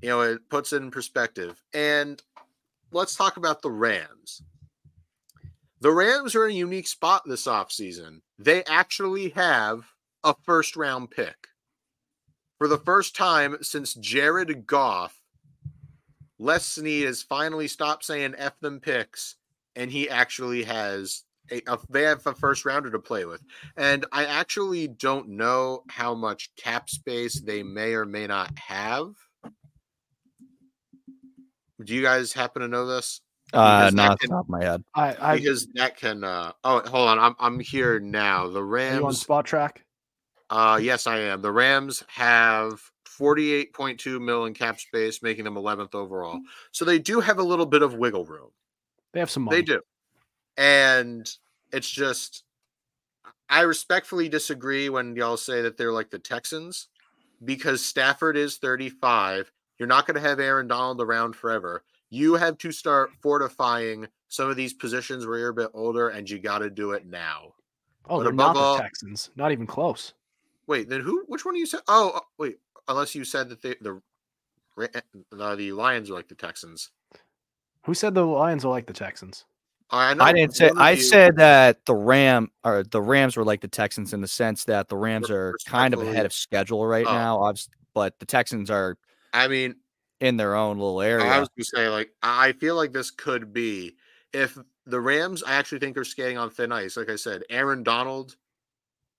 [0.00, 1.62] you know it puts it in perspective.
[1.74, 2.22] And
[2.90, 4.40] let's talk about the rams.
[5.82, 8.22] The rams are in a unique spot this offseason.
[8.38, 9.84] They actually have
[10.24, 11.48] a first round pick.
[12.62, 15.20] For the first time since Jared Goff,
[16.38, 19.34] Les Snead has finally stopped saying F them picks,
[19.74, 23.42] and he actually has a, a, they have a first rounder to play with.
[23.76, 29.08] And I actually don't know how much cap space they may or may not have.
[31.82, 33.22] Do you guys happen to know this?
[33.52, 34.84] Uh, not can, top of my head.
[34.94, 36.22] I, I because that can.
[36.22, 37.18] Uh, oh, hold on.
[37.18, 38.46] I'm I'm here now.
[38.46, 39.78] The Rams on Spotrac.
[40.52, 41.40] Uh, yes, I am.
[41.40, 42.82] The Rams have
[43.18, 46.38] 48.2 million cap space, making them 11th overall.
[46.72, 48.50] So they do have a little bit of wiggle room.
[49.14, 49.56] They have some money.
[49.56, 49.80] They do.
[50.58, 51.26] And
[51.72, 52.44] it's just,
[53.48, 56.88] I respectfully disagree when y'all say that they're like the Texans
[57.42, 59.50] because Stafford is 35.
[59.78, 61.82] You're not going to have Aaron Donald around forever.
[62.10, 66.28] You have to start fortifying some of these positions where you're a bit older, and
[66.28, 67.54] you got to do it now.
[68.06, 69.30] Oh, but they're not the Texans.
[69.34, 70.12] Not even close.
[70.66, 71.24] Wait, then who?
[71.26, 71.78] Which one do you say?
[71.88, 72.58] Oh, uh, wait.
[72.88, 74.00] Unless you said that they, the
[74.80, 75.00] eh,
[75.30, 76.90] the the Lions are like the Texans.
[77.84, 79.44] Who said the Lions are like the Texans?
[79.90, 80.70] I, I didn't say.
[80.76, 84.28] I you, said that the Ram or the Rams were like the Texans in the
[84.28, 87.12] sense that the Rams are kind of ahead of schedule right oh.
[87.12, 87.54] now.
[87.94, 88.96] But the Texans are.
[89.34, 89.76] I mean,
[90.20, 91.26] in their own little area.
[91.26, 93.96] I was going to say, like, I feel like this could be
[94.32, 94.56] if
[94.86, 95.42] the Rams.
[95.42, 96.96] I actually think are skating on thin ice.
[96.96, 98.36] Like I said, Aaron Donald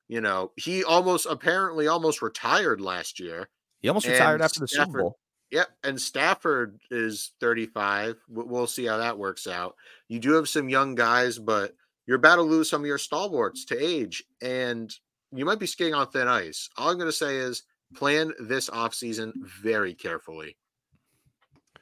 [0.08, 3.50] you know, he almost apparently almost retired last year.
[3.82, 5.18] He almost retired after the Stafford, Super Bowl.
[5.52, 8.16] Yep, and Stafford is 35.
[8.28, 9.76] We'll see how that works out.
[10.08, 11.74] You do have some young guys, but
[12.08, 14.94] you're about to lose some of your stalwarts to age, and
[15.32, 16.70] you might be skating on thin ice.
[16.78, 17.64] All I'm going to say is
[17.96, 20.58] plan this offseason very carefully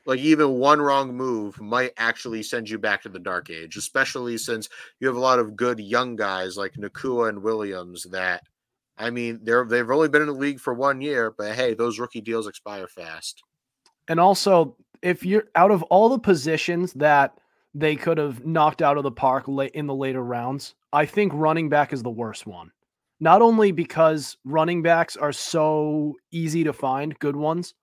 [0.06, 4.38] like even one wrong move might actually send you back to the dark age, especially
[4.38, 8.44] since you have a lot of good young guys like Nacua and Williams that
[8.98, 12.00] I mean, they're they've only been in the league for one year, but hey, those
[12.00, 13.44] rookie deals expire fast.
[14.08, 17.38] And also, if you're out of all the positions that
[17.74, 21.32] they could have knocked out of the park late in the later rounds, I think
[21.34, 22.72] running back is the worst one.
[23.20, 27.74] Not only because running backs are so easy to find, good ones,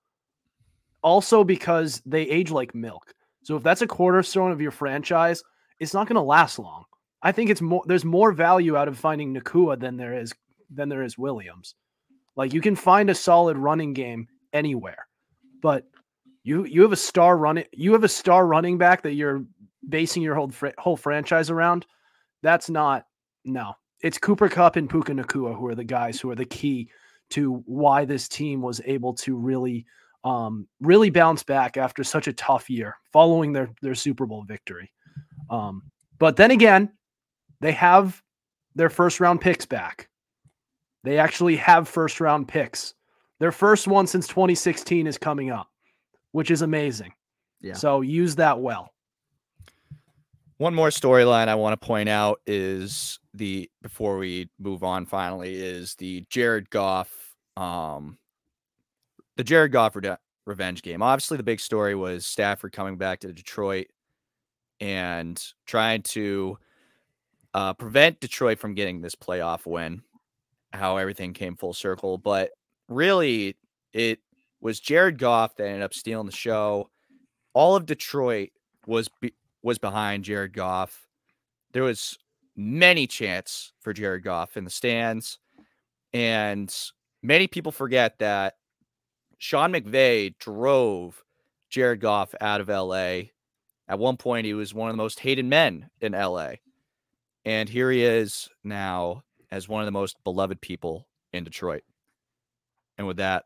[1.01, 3.13] also because they age like milk.
[3.43, 5.43] So if that's a cornerstone of your franchise,
[5.79, 6.83] it's not going to last long.
[7.21, 10.33] I think it's more there's more value out of finding Nacua than there is
[10.69, 11.75] than there is Williams.
[12.35, 15.07] Like you can find a solid running game anywhere.
[15.61, 15.85] But
[16.43, 19.43] you you have a star running you have a star running back that you're
[19.87, 21.85] basing your whole fr- whole franchise around.
[22.41, 23.05] That's not
[23.43, 23.73] no.
[24.01, 26.89] It's Cooper Kupp and Puka Nacua who are the guys who are the key
[27.31, 29.85] to why this team was able to really
[30.23, 34.91] um, really bounce back after such a tough year following their their Super Bowl victory.
[35.49, 35.83] Um,
[36.17, 36.91] but then again,
[37.61, 38.21] they have
[38.75, 40.09] their first round picks back.
[41.03, 42.93] They actually have first round picks.
[43.39, 45.69] Their first one since 2016 is coming up,
[46.33, 47.13] which is amazing.
[47.61, 47.73] Yeah.
[47.73, 48.93] So use that well.
[50.57, 55.55] One more storyline I want to point out is the before we move on finally
[55.55, 57.09] is the Jared Goff
[57.55, 58.17] um
[59.39, 61.01] the Jared Goff re- revenge game.
[61.01, 63.87] Obviously the big story was Stafford coming back to Detroit
[64.81, 66.57] and trying to
[67.53, 70.01] uh, prevent Detroit from getting this playoff win.
[70.73, 72.51] How everything came full circle, but
[72.89, 73.55] really
[73.93, 74.19] it
[74.59, 76.89] was Jared Goff that ended up stealing the show.
[77.53, 78.49] All of Detroit
[78.87, 81.07] was be- was behind Jared Goff.
[81.71, 82.17] There was
[82.57, 85.39] many chants for Jared Goff in the stands,
[86.11, 86.75] and
[87.23, 88.55] many people forget that
[89.39, 91.23] Sean McVay drove
[91.69, 93.31] Jared Goff out of LA.
[93.87, 96.53] At one point, he was one of the most hated men in LA.
[97.45, 101.83] And here he is now as one of the most beloved people in Detroit.
[102.97, 103.45] And with that,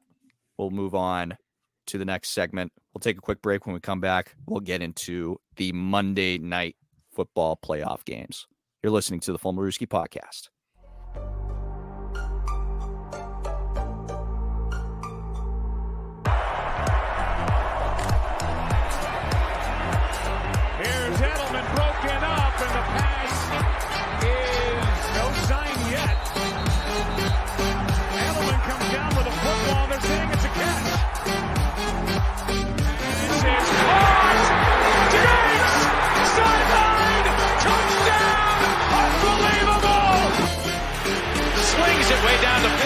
[0.58, 1.38] we'll move on
[1.86, 2.74] to the next segment.
[2.94, 3.66] We'll take a quick break.
[3.66, 6.76] When we come back, we'll get into the Monday night
[7.14, 8.48] football playoff games.
[8.82, 10.50] You're listening to the Fumblerooski podcast.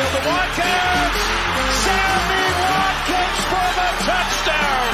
[0.08, 1.20] The to Watkins.
[1.84, 4.94] Sammy Watkins for the touchdown.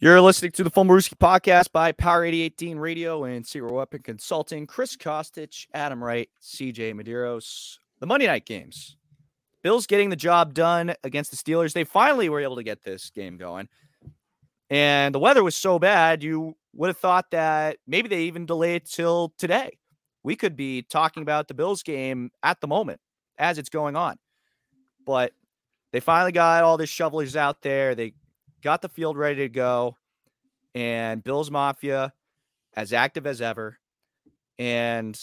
[0.00, 4.66] You're listening to the Full podcast by Power 88 Radio and Zero Weapon Consulting.
[4.66, 7.76] Chris Costich, Adam Wright, CJ Medeiros.
[8.00, 8.96] The Monday night games.
[9.62, 11.74] Bills getting the job done against the Steelers.
[11.74, 13.68] They finally were able to get this game going.
[14.74, 18.86] And the weather was so bad, you would have thought that maybe they even delayed
[18.86, 19.78] till today.
[20.24, 22.98] We could be talking about the Bills game at the moment
[23.38, 24.16] as it's going on.
[25.06, 25.30] But
[25.92, 27.94] they finally got all the shovelers out there.
[27.94, 28.14] They
[28.62, 29.96] got the field ready to go,
[30.74, 32.12] and Bills Mafia
[32.74, 33.78] as active as ever,
[34.58, 35.14] and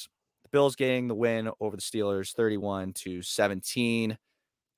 [0.43, 4.18] the Bills getting the win over the Steelers 31 to 17,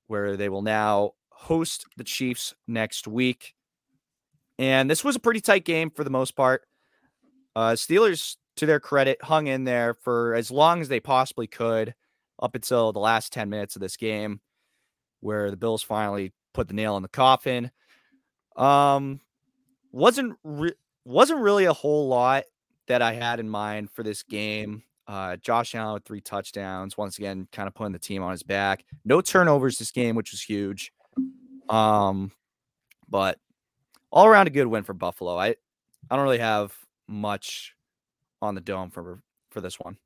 [0.07, 3.53] where they will now host the Chiefs next week.
[4.63, 6.61] And this was a pretty tight game for the most part.
[7.53, 11.93] Uh, Steelers, to their credit, hung in there for as long as they possibly could
[12.41, 14.39] up until the last 10 minutes of this game,
[15.19, 17.71] where the Bills finally put the nail in the coffin.
[18.55, 19.19] Um,
[19.91, 22.45] wasn't re- wasn't really a whole lot
[22.87, 24.83] that I had in mind for this game.
[25.09, 28.43] Uh, Josh Allen with three touchdowns, once again, kind of putting the team on his
[28.43, 28.85] back.
[29.03, 30.93] No turnovers this game, which was huge.
[31.67, 32.31] Um,
[33.09, 33.39] but
[34.13, 35.37] all around a good win for Buffalo.
[35.37, 35.55] I
[36.09, 36.73] I don't really have
[37.07, 37.75] much
[38.41, 39.97] on the dome for for this one.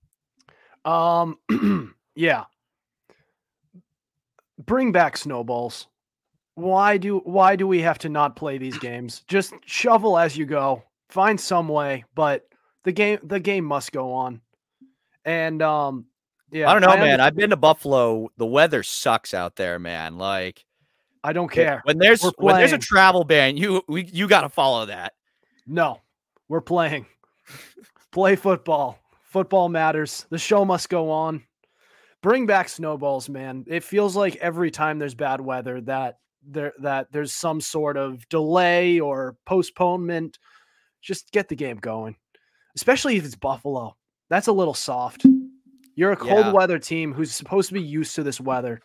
[0.86, 2.46] Um, yeah.
[4.66, 5.88] Bring back snowballs.
[6.56, 9.24] Why do why do we have to not play these games?
[9.28, 10.82] Just shovel as you go.
[11.10, 12.48] Find some way, but
[12.84, 14.42] the game the game must go on.
[15.26, 16.06] And um,
[16.52, 17.20] yeah, I don't know, man.
[17.20, 18.30] I've been to Buffalo.
[18.38, 20.18] The weather sucks out there, man.
[20.18, 20.66] Like
[21.28, 21.82] I don't care.
[21.84, 25.12] when there's when there's a travel ban, you we, you got to follow that.
[25.66, 26.00] No,
[26.48, 27.06] we're playing.
[28.12, 28.98] Play football.
[29.24, 30.26] Football matters.
[30.30, 31.44] The show must go on.
[32.24, 33.66] Bring back snowballs, man.
[33.68, 38.28] It feels like every time there's bad weather that there that there's some sort of
[38.30, 40.40] delay or postponement.
[41.02, 42.16] Just get the game going.
[42.74, 43.98] Especially if it's Buffalo.
[44.30, 45.26] That's a little soft.
[45.96, 46.52] You're a cold Yeah.
[46.54, 48.80] weather team who's supposed to be used to this weather,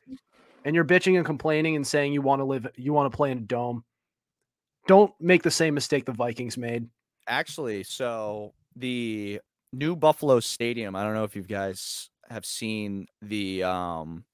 [0.65, 3.31] and you're bitching and complaining and saying you want to live, you want to play
[3.31, 3.85] in a dome.
[4.87, 6.89] Don't make the same mistake the Vikings made.
[7.29, 9.41] Actually, so the
[9.73, 14.25] new Buffalo Stadium, I don't know if you guys have seen the um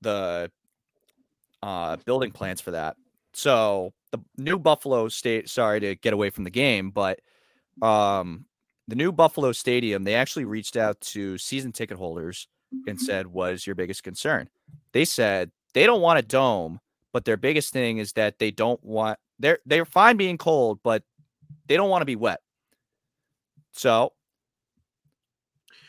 [0.00, 0.50] the
[1.62, 2.96] uh building plans for that.
[3.32, 7.20] So the new Buffalo State sorry to get away from the game, but
[7.80, 8.44] um
[8.88, 12.48] the new Buffalo Stadium, they actually reached out to season ticket holders
[12.86, 13.04] and mm-hmm.
[13.04, 14.48] said, What is your biggest concern?
[14.92, 16.80] They said they don't want a dome,
[17.12, 21.02] but their biggest thing is that they don't want they're they're fine being cold, but
[21.66, 22.40] they don't want to be wet.
[23.72, 24.12] So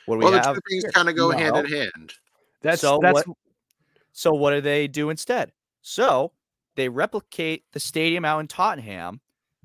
[0.06, 0.56] what do we Well, the have?
[0.56, 2.14] two things kind of go hand in hand.
[2.62, 3.38] That's So that's what-
[4.12, 5.52] So what do they do instead?
[5.82, 6.34] So
[6.76, 9.22] they replicate the stadium out in Tottenham,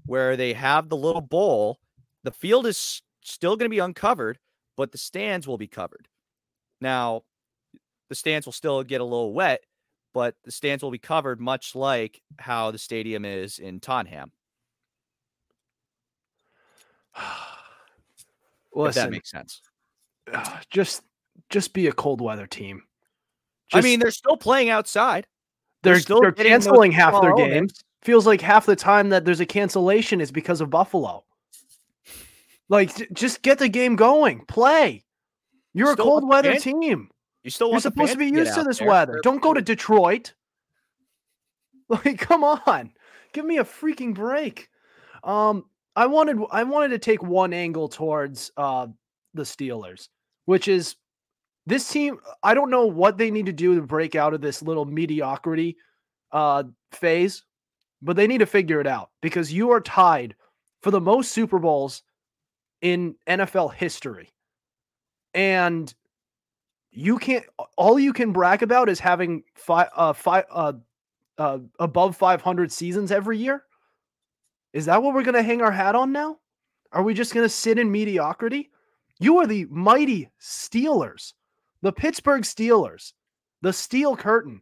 [0.06, 1.80] where they have the little bowl.
[2.22, 4.38] The field is still going to be uncovered,
[4.76, 6.08] but the stands will be covered.
[6.81, 7.22] Now,
[8.09, 9.61] the stands will still get a little wet,
[10.14, 14.33] but the stands will be covered, much like how the stadium is in Tottenham.
[17.16, 17.22] if
[18.74, 19.03] listen.
[19.03, 19.61] that makes sense.
[20.33, 21.03] Uh, just
[21.51, 22.83] just be a cold weather team.
[23.72, 25.26] I mean, they're still playing outside.
[25.83, 27.51] they're they're still they're canceling half their games.
[27.51, 27.85] elements.
[28.03, 31.24] Feels like half the time that there's a cancellation is because of Buffalo.
[32.70, 34.45] Like, just get the game going.
[34.45, 35.03] Play.
[35.79, 37.09] You're Still a cold weather team.
[37.45, 38.89] You still You're supposed to be used to out this there.
[38.89, 39.20] weather.
[39.22, 40.35] Don't go to Detroit.
[41.91, 42.93] Like, come on.
[43.33, 44.68] Give me a freaking break.
[45.24, 45.64] Um,
[45.97, 48.89] I wanted I wanted to take one angle towards uh
[49.33, 50.09] the Steelers,
[50.45, 50.97] which is
[51.64, 52.18] this team.
[52.43, 55.79] I don't know what they need to do to break out of this little mediocrity
[56.31, 57.43] uh phase,
[58.03, 60.35] but they need to figure it out because you are tied
[60.83, 62.03] for the most Super Bowls
[62.83, 64.29] in NFL history.
[65.39, 65.95] And
[66.91, 67.45] you can't
[67.76, 70.72] all you can brag about is having five uh five uh
[71.39, 73.62] uh above 500 seasons every year?
[74.72, 76.39] Is that what we're going to hang our hat on now?
[76.91, 78.70] Are we just going to sit in mediocrity?
[79.20, 81.34] You are the mighty steelers
[81.82, 83.12] the pittsburgh steelers
[83.62, 84.61] the steel curtain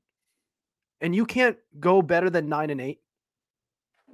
[1.01, 2.99] and you can't go better than 9 and 8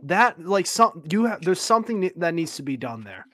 [0.04, 3.26] that like some you have there's something that needs to be done there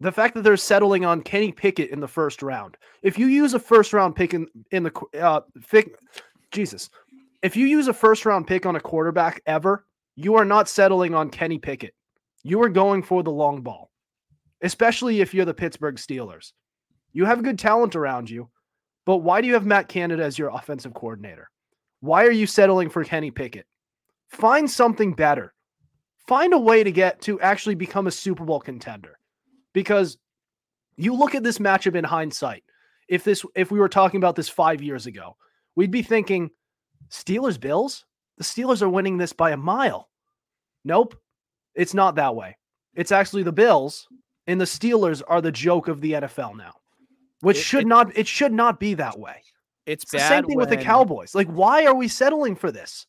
[0.00, 2.76] the fact that they're settling on Kenny Pickett in the first round.
[3.02, 5.40] If you use a first round pick in in the uh
[6.50, 6.90] Jesus,
[7.42, 11.14] if you use a first round pick on a quarterback ever, you are not settling
[11.14, 11.94] on Kenny Pickett.
[12.42, 13.90] You are going for the long ball,
[14.62, 16.52] especially if you're the Pittsburgh Steelers.
[17.12, 18.50] You have good talent around you,
[19.04, 21.50] but why do you have Matt Canada as your offensive coordinator?
[22.00, 23.66] Why are you settling for Kenny Pickett?
[24.28, 25.54] Find something better.
[26.28, 29.18] Find a way to get to actually become a Super Bowl contender
[29.76, 30.16] because
[30.96, 32.64] you look at this matchup in hindsight.
[33.08, 35.36] If this if we were talking about this 5 years ago,
[35.76, 36.50] we'd be thinking
[37.10, 38.06] Steelers Bills?
[38.38, 40.08] The Steelers are winning this by a mile.
[40.82, 41.14] Nope.
[41.74, 42.56] It's not that way.
[42.94, 44.08] It's actually the Bills
[44.46, 46.72] and the Steelers are the joke of the NFL now.
[47.42, 49.42] Which It- should it- not it should not be that way.
[49.84, 51.34] It's It's the bad same thing with the Cowboys.
[51.34, 53.06] Like why are we settling for this?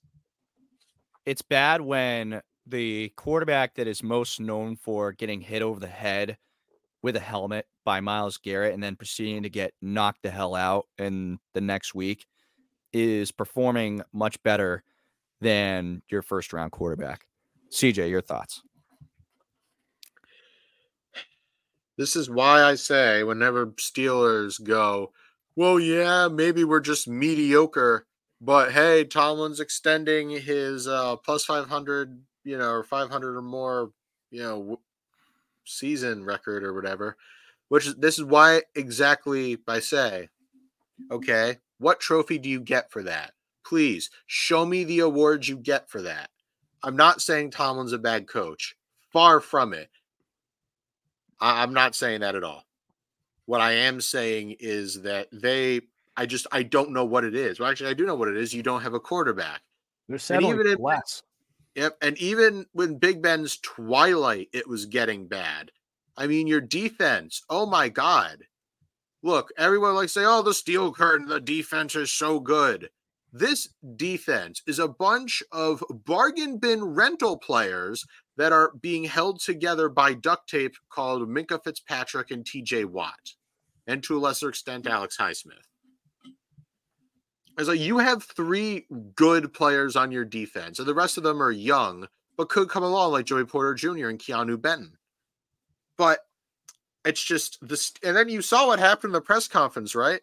[1.25, 6.37] it's bad when the quarterback that is most known for getting hit over the head
[7.07, 10.87] with a helmet by Myles Garrett and then proceeding to get knocked the hell out
[10.97, 12.25] in the next week
[12.91, 14.83] is performing much better
[15.39, 17.21] than your first round quarterback.
[17.71, 18.61] CJ, your thoughts?
[21.97, 25.13] This is why I say whenever Steelers go,
[25.55, 28.05] well, yeah, maybe we're just mediocre,
[28.41, 33.91] but hey, Tomlin's extending his uh, plus 500, you know, or 500 or more,
[34.29, 34.81] you know,
[35.67, 37.17] season record or whatever.
[37.69, 40.29] Which is this is why exactly I say,
[41.11, 43.33] okay, what trophy do you get for that?
[43.65, 46.29] Please show me the awards you get for that.
[46.83, 48.75] I'm not saying Tomlin's a bad coach.
[49.11, 49.89] Far from it.
[51.39, 52.63] I- I'm not saying that at all.
[53.45, 55.81] What I am saying is that they,
[56.15, 57.59] I just, I don't know what it is.
[57.59, 58.53] Well, actually, I do know what it is.
[58.53, 59.61] You don't have a quarterback.
[60.07, 61.23] They're settling even if- less.
[61.77, 61.97] Yep.
[62.01, 65.71] And even when Big Ben's twilight, it was getting bad.
[66.17, 68.45] I mean, your defense, oh my God.
[69.21, 72.89] Look, everyone likes to say, oh, the steel curtain, the defense is so good.
[73.31, 78.05] This defense is a bunch of bargain bin rental players
[78.37, 83.35] that are being held together by duct tape called Minkah Fitzpatrick and TJ Watt,
[83.85, 84.93] and to a lesser extent, hmm.
[84.93, 85.67] Alex Highsmith.
[87.57, 88.85] It's like you have three
[89.15, 92.83] good players on your defense, and the rest of them are young, but could come
[92.83, 94.09] along like Joey Porter Jr.
[94.09, 94.97] and Keanu Benton.
[95.97, 96.19] But
[97.03, 100.21] it's just this, and then you saw what happened in the press conference, right?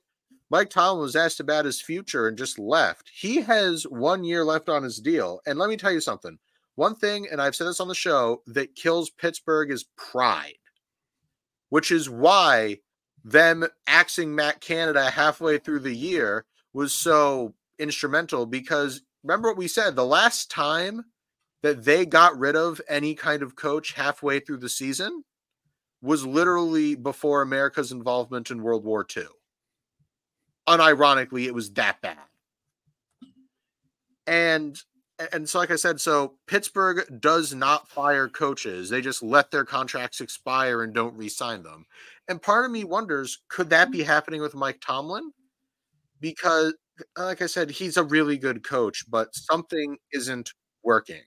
[0.50, 3.10] Mike Tomlin was asked about his future and just left.
[3.12, 5.40] He has one year left on his deal.
[5.46, 6.38] And let me tell you something.
[6.76, 10.58] One thing, and I've said this on the show, that kills Pittsburgh is pride,
[11.70, 12.78] which is why
[13.24, 16.44] them axing Matt Canada halfway through the year
[16.74, 21.04] was so instrumental because remember what we said the last time
[21.62, 25.24] that they got rid of any kind of coach halfway through the season
[26.02, 29.24] was literally before America's involvement in World War II.
[30.68, 32.18] Unironically, it was that bad.
[34.26, 34.78] And
[35.32, 38.90] and so like I said, so Pittsburgh does not fire coaches.
[38.90, 41.86] They just let their contracts expire and don't re-sign them.
[42.28, 45.32] And part of me wonders, could that be happening with Mike Tomlin?
[46.20, 46.74] Because
[47.18, 50.52] uh, like I said, he's a really good coach, but something isn't
[50.82, 51.22] working.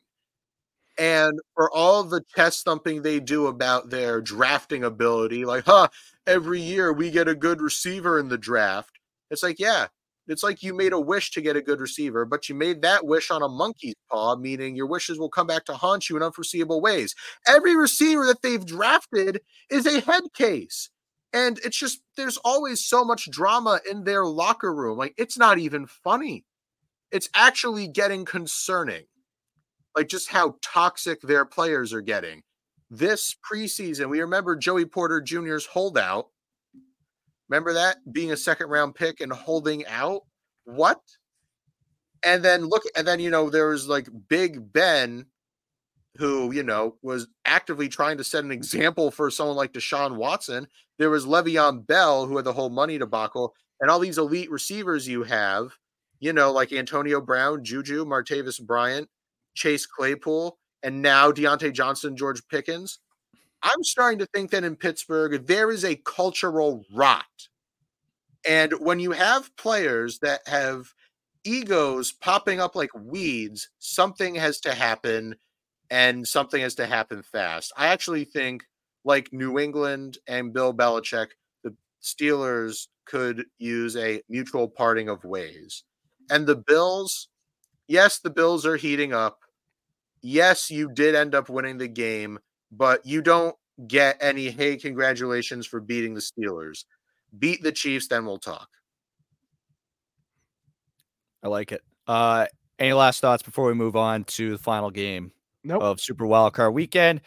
[0.99, 5.89] And for all the chest thumping they do about their drafting ability, like, huh,
[6.25, 8.97] every year we get a good receiver in the draft.
[9.29, 9.87] It's like, yeah,
[10.27, 13.05] it's like you made a wish to get a good receiver, but you made that
[13.05, 16.23] wish on a monkey's paw, meaning your wishes will come back to haunt you in
[16.23, 17.13] unforeseeable ways.
[17.47, 20.89] Every receiver that they've drafted is a head case.
[21.33, 24.97] And it's just, there's always so much drama in their locker room.
[24.97, 26.45] Like, it's not even funny.
[27.11, 29.05] It's actually getting concerning
[29.97, 32.43] like just how toxic their players are getting.
[32.89, 36.27] This preseason, we remember Joey Porter Jr.'s holdout.
[37.49, 40.21] Remember that being a second round pick and holding out?
[40.65, 41.01] What?
[42.23, 45.25] And then look, and then you know, there was like Big Ben,
[46.17, 50.67] who, you know, was actively trying to set an example for someone like Deshaun Watson.
[50.97, 55.07] There was Le'Veon Bell, who had the whole money debacle, and all these elite receivers
[55.07, 55.77] you have,
[56.19, 59.09] you know, like Antonio Brown, Juju, Martavis Bryant,
[59.53, 62.99] Chase Claypool, and now Diontae Johnson, George Pickens.
[63.63, 67.25] I'm starting to think that in Pittsburgh, there is a cultural rot.
[68.47, 70.93] And when you have players that have
[71.43, 75.35] egos popping up like weeds, something has to happen
[75.89, 77.71] and something has to happen fast.
[77.77, 78.63] I actually think,
[79.07, 81.27] like New England and Bill Belichick,
[81.63, 85.85] the Steelers could use a mutual parting of ways.
[86.29, 87.29] And the Bills,
[87.87, 89.39] yes, the Bills are heating up,
[90.21, 92.37] yes, you did end up winning the game,
[92.69, 93.55] but you don't
[93.87, 96.83] get any, hey, congratulations for beating the Steelers.
[97.39, 98.67] Beat the Chiefs, then we'll talk.
[101.41, 101.81] I like it.
[102.07, 102.47] Uh,
[102.77, 105.31] any last thoughts before we move on to the final game
[105.63, 105.81] nope.
[105.81, 107.21] of Super Wildcard Weekend?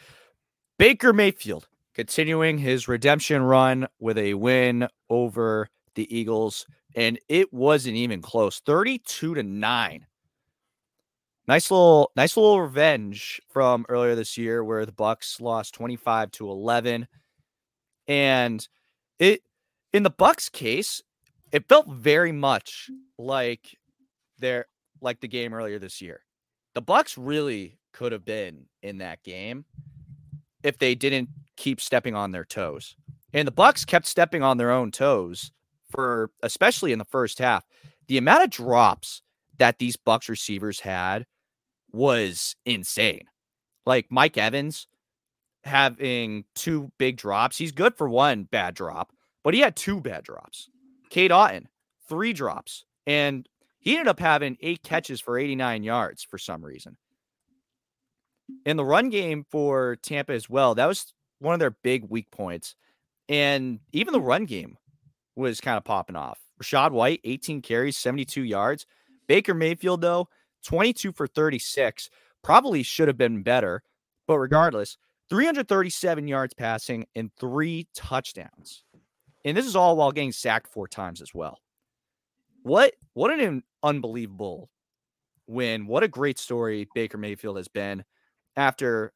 [0.77, 6.65] Baker Mayfield continuing his redemption run with a win over the Eagles,
[6.95, 10.05] and it wasn't even close 32 to 9
[11.47, 16.49] Nice little, nice little revenge from earlier this year where the Bucks lost 25 to
[16.49, 17.07] 11.
[18.07, 18.67] And
[19.19, 19.41] it
[19.91, 21.01] in the Bucks case,
[21.51, 23.77] it felt very much like
[24.37, 24.67] their
[25.01, 26.21] like the game earlier this year.
[26.75, 29.65] The Bucks really could have been in that game
[30.63, 32.95] if they didn't keep stepping on their toes.
[33.33, 35.51] And the Bucks kept stepping on their own toes
[35.89, 37.65] for especially in the first half.
[38.07, 39.21] The amount of drops
[39.57, 41.25] that these Bucks receivers had
[41.91, 43.25] was insane.
[43.85, 44.87] Like Mike Evans
[45.63, 47.57] having two big drops.
[47.57, 49.11] He's good for one bad drop,
[49.43, 50.69] but he had two bad drops.
[51.09, 51.65] Cade Otton,
[52.07, 52.85] three drops.
[53.05, 53.47] And
[53.79, 56.97] he ended up having eight catches for 89 yards for some reason.
[58.65, 62.29] In the run game for Tampa as well, that was one of their big weak
[62.31, 62.75] points.
[63.27, 64.77] And even the run game
[65.35, 66.39] was kind of popping off.
[66.61, 68.85] Rachaad White, 18 carries, 72 yards.
[69.27, 70.29] Baker Mayfield, though,
[70.65, 72.09] 22 for 36.
[72.43, 73.83] Probably should have been better,
[74.27, 74.97] but regardless,
[75.29, 78.83] 337 yards passing and three touchdowns.
[79.45, 81.57] And this is all while getting sacked four times as well.
[82.63, 84.69] What what an unbelievable
[85.47, 85.87] win.
[85.87, 88.03] What a great story Baker Mayfield has been
[88.55, 89.13] after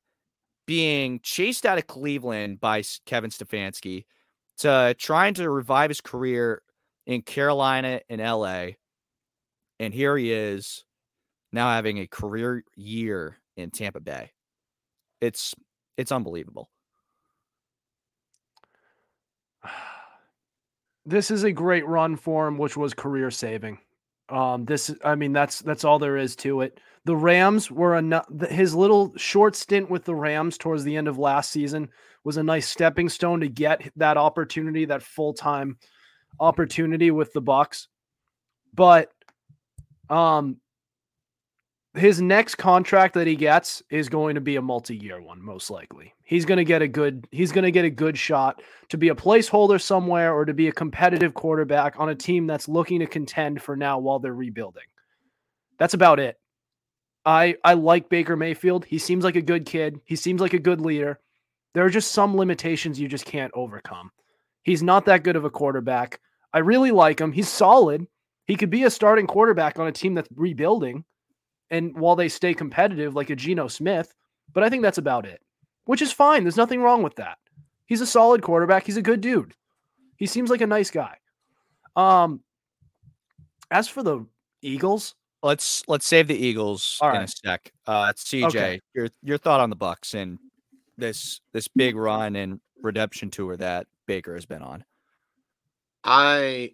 [0.65, 4.05] being chased out of Cleveland by Kevin Stefanski
[4.59, 6.61] to trying to revive his career
[7.05, 8.67] in Carolina and LA.
[9.79, 10.83] And here he is
[11.51, 14.31] now having a career year in Tampa Bay.
[15.21, 15.53] It's
[15.97, 16.69] it's unbelievable.
[21.07, 23.77] This is a great run for him, which was career saving.
[24.29, 26.79] Um, this, I mean, that's that's all there is to it.
[27.05, 31.19] The Rams were a his little short stint with the Rams towards the end of
[31.19, 31.89] last season
[32.23, 35.77] was a nice stepping stone to get that opportunity, that full time
[36.39, 37.87] opportunity with the Bucks.
[38.73, 39.11] But
[40.09, 40.57] um,
[41.95, 46.13] his next contract that he gets is going to be a multi-year one most likely.
[46.23, 49.09] He's going to get a good he's going to get a good shot to be
[49.09, 53.05] a placeholder somewhere or to be a competitive quarterback on a team that's looking to
[53.05, 54.83] contend for now while they're rebuilding.
[55.77, 56.37] That's about it.
[57.25, 58.85] I I like Baker Mayfield.
[58.85, 59.99] He seems like a good kid.
[60.05, 61.19] He seems like a good leader.
[61.73, 64.11] There are just some limitations you just can't overcome.
[64.63, 66.19] He's not that good of a quarterback.
[66.53, 67.31] I really like him.
[67.31, 68.07] He's solid.
[68.47, 71.03] He could be a starting quarterback on a team that's rebuilding
[71.71, 74.13] and while they stay competitive like a Geno Smith,
[74.53, 75.41] but I think that's about it.
[75.85, 76.43] Which is fine.
[76.43, 77.37] There's nothing wrong with that.
[77.85, 78.85] He's a solid quarterback.
[78.85, 79.53] He's a good dude.
[80.17, 81.17] He seems like a nice guy.
[81.95, 82.41] Um
[83.71, 84.25] as for the
[84.61, 85.15] Eagles,
[85.45, 87.71] let's let's save the Eagles All in a sec.
[87.85, 88.79] Uh CJ, Okay.
[88.93, 90.39] your your thought on the Bucks and
[90.97, 94.83] this this big run and redemption tour that Baker has been on.
[96.03, 96.73] I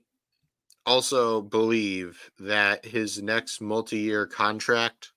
[0.85, 5.11] also believe that his next multi-year contract,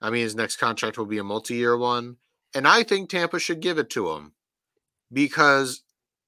[0.00, 2.16] I mean, his next contract will be a multi-year one,
[2.54, 4.32] and I think Tampa should give it to him
[5.12, 5.82] because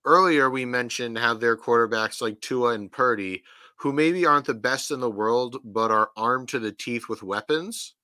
[0.05, 3.43] earlier we mentioned how their quarterbacks like Tua and Purdy,
[3.77, 7.23] who maybe aren't the best in the world but are armed to the teeth with
[7.23, 7.95] weapons.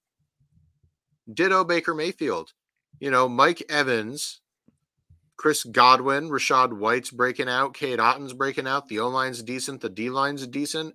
[1.33, 2.53] Ditto Baker Mayfield.
[2.99, 4.41] You know, Mike Evans
[5.41, 9.89] Chris Godwin, Rachaad White's breaking out, Cade Otton's breaking out, the O line's decent, the
[9.89, 10.95] D line's decent.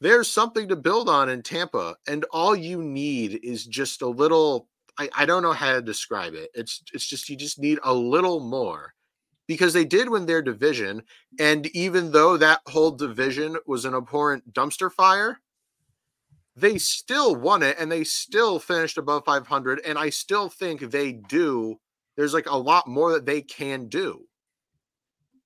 [0.00, 4.68] There's something to build on in Tampa, and all you need is just a little.
[4.98, 6.50] I, I don't know how to describe it.
[6.54, 8.93] It's it's just you just need a little more
[9.46, 11.02] because they did win their division,
[11.38, 15.38] and even though that whole division was an abhorrent dumpster fire,
[16.56, 19.80] they still won it and they still finished above 500.
[19.84, 21.78] And I still think they do
[22.16, 24.26] there's like a lot more that they can do.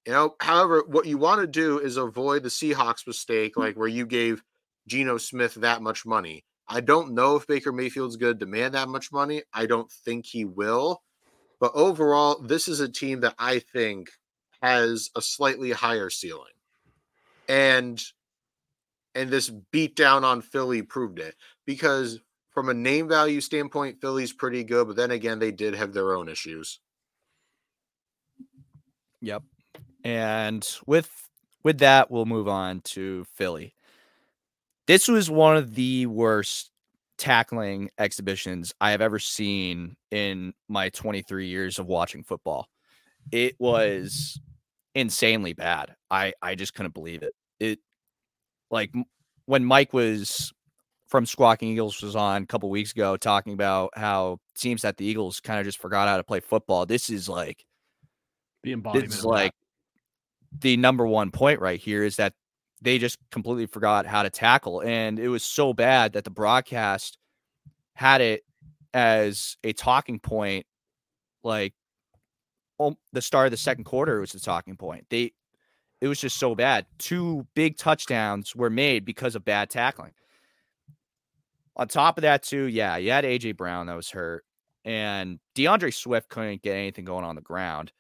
[0.07, 3.61] You know, however, what you want to do is avoid the Seahawks mistake, hmm.
[3.61, 4.43] like where you gave
[4.87, 6.45] Geno Smith that much money.
[6.67, 9.43] I don't know if Baker Mayfield's going to demand that much money.
[9.53, 11.03] I don't think he will.
[11.61, 14.11] But overall, this is a team that I think
[14.63, 16.55] has a slightly higher ceiling.
[17.49, 18.03] And
[19.15, 21.35] and this beat down on Philly proved it
[21.67, 25.93] because from a name value standpoint, Philly's pretty good, but then again, they did have
[25.93, 26.81] their own issues.
[29.21, 29.43] Yep.
[30.05, 31.11] And with
[31.65, 33.75] with that, we'll move on to Philly.
[34.87, 36.71] This was one of the worst
[37.19, 42.69] tackling exhibitions I have ever seen in my 23 years of watching football.
[43.31, 44.41] It was
[44.95, 45.95] insanely bad.
[46.11, 47.35] I I just couldn't believe it.
[47.61, 47.81] It
[48.71, 48.93] like
[49.47, 50.53] when Mike was
[51.09, 54.97] from Squawking Eagles was on a couple weeks ago talking about how it seems that
[54.97, 56.87] the Eagles kind of just forgot how to play football.
[56.87, 57.65] This is like
[58.63, 59.29] the embodiment it's of that.
[59.29, 59.53] like
[60.61, 62.35] the number one point right here is that
[62.81, 67.19] they just completely forgot how to tackle and it was so bad that the broadcast
[67.95, 68.45] had it
[68.95, 70.65] as a talking point
[71.43, 71.75] like
[72.81, 75.07] oh, the start of the second quarter was the talking point.
[75.11, 75.33] They
[76.01, 76.87] it was just so bad.
[76.99, 80.13] Two big touchdowns were made because of bad tackling.
[81.77, 84.45] On top of that too yeah you had aj brown that was hurt
[84.85, 87.93] and deandre swift couldn't get anything going on the ground.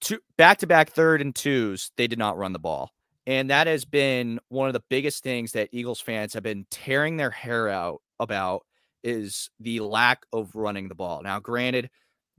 [0.00, 2.92] Two back to back third and twos, they did not run the ball.
[3.26, 7.16] And that has been one of the biggest things that Eagles fans have been tearing
[7.16, 8.64] their hair out about
[9.02, 11.22] is the lack of running the ball.
[11.22, 11.90] Now, granted,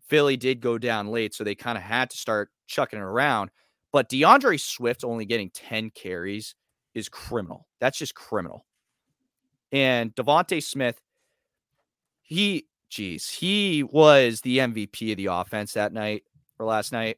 [0.07, 3.49] Philly did go down late, so they kind of had to start chucking it around.
[3.91, 6.55] But DeAndre Swift only getting 10 carries
[6.93, 7.67] is criminal.
[7.79, 8.65] That's just criminal.
[9.71, 11.01] And DeVonta Smith,
[12.21, 16.23] he, geez, he was the MVP of the offense that night
[16.59, 17.17] or last night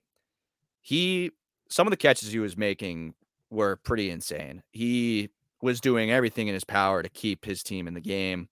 [0.82, 1.32] he
[1.70, 3.14] some of the catches he was making
[3.50, 4.62] were pretty insane.
[4.72, 5.30] He
[5.62, 8.50] was doing everything in his power to keep his team in the game.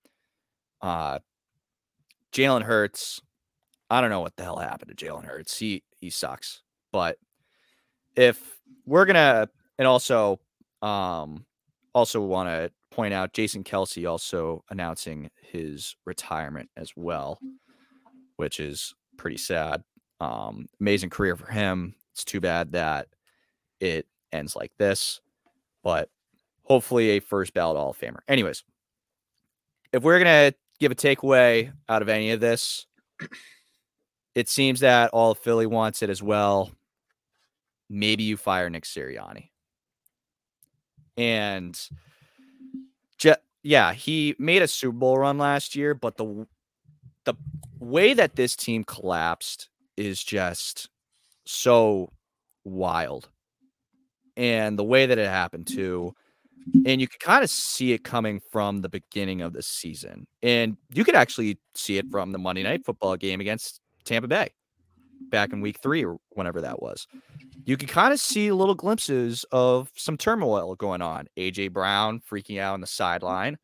[0.82, 1.20] Uh
[2.34, 3.22] Jalen Hurts,
[3.90, 5.58] I don't know what the hell happened to Jalen Hurts.
[5.58, 6.62] He he sucks.
[6.92, 7.18] But
[8.16, 10.40] if we're gonna and also
[10.82, 11.46] um
[11.94, 17.40] also want to point out Jason Kelce also announcing his retirement as well,
[18.38, 19.84] which is pretty sad.
[20.20, 21.96] Um, amazing career for him.
[22.14, 23.08] It's too bad that
[23.80, 25.22] it ends like this,
[25.84, 26.10] but
[26.64, 28.20] hopefully a first ballot Hall of Famer.
[28.28, 28.64] Anyways,
[29.94, 32.86] if we're gonna give a takeaway out of any of this,
[34.36, 36.72] it seems that all of Philly wants it as well.
[37.90, 39.50] Maybe you fire Nick Sirianni.
[41.16, 41.80] And
[43.18, 43.34] ju-
[43.64, 46.46] yeah, he made a Super Bowl run last year, but the
[47.24, 47.34] the
[47.80, 50.90] way that this team collapsed is just
[51.46, 52.14] so
[52.64, 53.30] wild.
[54.38, 56.14] And the way that it happened too,
[56.86, 60.28] And you can kind of see it coming from the beginning of the season.
[60.44, 64.50] And you could actually see it from the Monday night football game against Tampa Bay
[65.30, 67.08] back in week three or whenever that was.
[67.66, 71.28] You can kind of see little glimpses of some turmoil going on.
[71.38, 73.58] AJ Brown freaking out on the sideline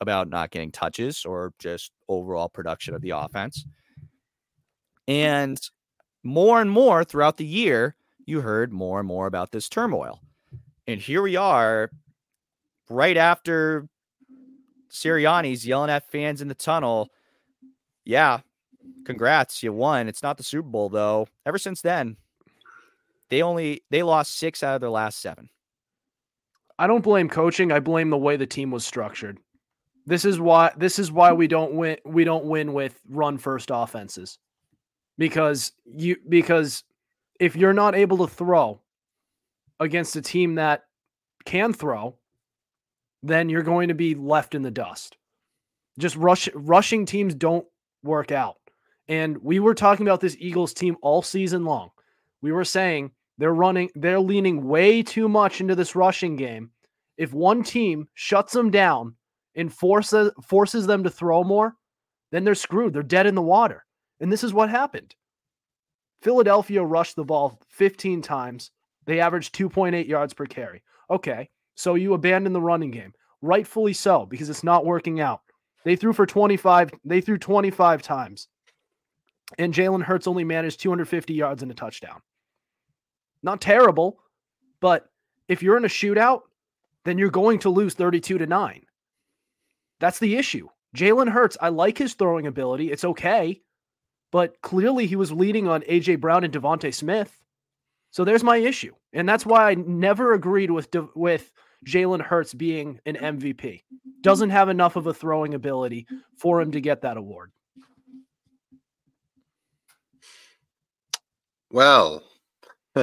[0.00, 3.66] about not getting touches or just overall production of the offense.
[5.08, 5.60] And
[6.22, 7.96] more and more throughout the year,
[8.26, 10.20] you heard more and more about this turmoil.
[10.86, 11.90] And here we are,
[12.88, 13.88] right after
[14.90, 17.08] Sirianni's yelling at fans in the tunnel.
[18.04, 18.40] Yeah,
[19.04, 20.08] congrats, you won.
[20.08, 21.28] It's not the Super Bowl though.
[21.46, 22.16] Ever since then,
[23.30, 25.48] they only they lost six out of their last seven.
[26.78, 27.70] I don't blame coaching.
[27.72, 29.38] I blame the way the team was structured.
[30.04, 33.70] This is why this is why we don't win we don't win with run first
[33.72, 34.38] offenses.
[35.16, 36.84] Because you because
[37.42, 38.80] if you're not able to throw
[39.80, 40.84] against a team that
[41.44, 42.16] can throw,
[43.24, 45.16] then you're going to be left in the dust.
[45.98, 47.66] Just rush rushing teams don't
[48.04, 48.58] work out.
[49.08, 51.90] And we were talking about this Eagles team all season long.
[52.42, 56.70] We were saying they're running, they're leaning way too much into this rushing game.
[57.16, 59.16] If one team shuts them down
[59.56, 61.74] and forces forces them to throw more,
[62.30, 62.92] then they're screwed.
[62.92, 63.84] They're dead in the water.
[64.20, 65.16] And this is what happened.
[66.22, 68.70] Philadelphia rushed the ball 15 times.
[69.06, 70.82] They averaged 2.8 yards per carry.
[71.10, 73.12] Okay, so you abandon the running game.
[73.42, 75.40] Rightfully so, because it's not working out.
[75.84, 78.46] They threw for 25, they threw 25 times.
[79.58, 82.20] And Jalen Hurts only managed 250 yards and a touchdown.
[83.42, 84.20] Not terrible,
[84.80, 85.10] but
[85.48, 86.42] if you're in a shootout,
[87.04, 88.82] then you're going to lose 32 to 9.
[89.98, 90.68] That's the issue.
[90.96, 92.92] Jalen Hurts, I like his throwing ability.
[92.92, 93.60] It's okay.
[94.32, 97.38] But clearly he was leading on AJ Brown and DeVonta Smith.
[98.10, 98.94] So there's my issue.
[99.12, 101.52] And that's why I never agreed with De- with
[101.86, 103.82] Jalen Hurts being an MVP.
[104.22, 106.06] Doesn't have enough of a throwing ability
[106.36, 107.52] for him to get that award.
[111.70, 112.22] Well,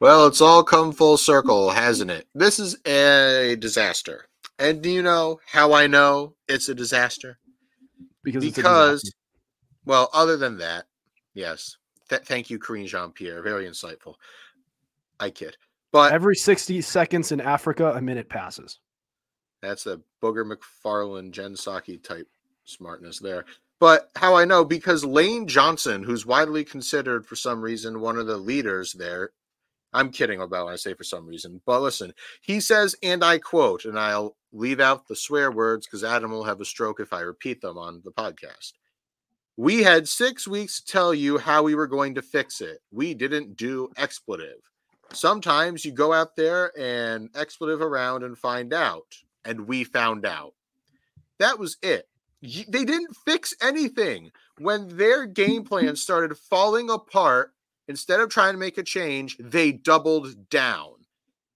[0.00, 2.26] well, it's all come full circle, hasn't it?
[2.34, 4.26] This is a disaster.
[4.58, 7.38] And do you know how I know it's a disaster?
[8.24, 9.12] Because Because.
[9.88, 10.84] Well, other than that,
[11.32, 11.78] yes.
[12.10, 13.42] Th- thank you, Karine Jean Pierre.
[13.42, 14.16] Very insightful.
[15.18, 15.56] I kid.
[15.90, 18.80] But every 60 seconds in Africa, a minute passes.
[19.62, 22.28] That's a Booger McFarland, Jen Psaki type
[22.64, 23.46] smartness there.
[23.80, 28.26] But how I know because Lane Johnson, who's widely considered for some reason one of
[28.26, 29.30] the leaders there,
[29.94, 32.12] I'm kidding about when I say for some reason, but listen,
[32.42, 36.44] he says, and I quote, and I'll leave out the swear words because Adam will
[36.44, 38.74] have a stroke if I repeat them on the podcast.
[39.58, 42.78] We had six weeks to tell you how we were going to fix it.
[42.92, 44.60] We didn't do expletive.
[45.12, 49.16] Sometimes you go out there and expletive around and find out.
[49.44, 50.54] And we found out.
[51.40, 52.08] That was it.
[52.40, 54.30] They didn't fix anything.
[54.58, 57.52] When their game plan started falling apart,
[57.88, 60.92] instead of trying to make a change, they doubled down.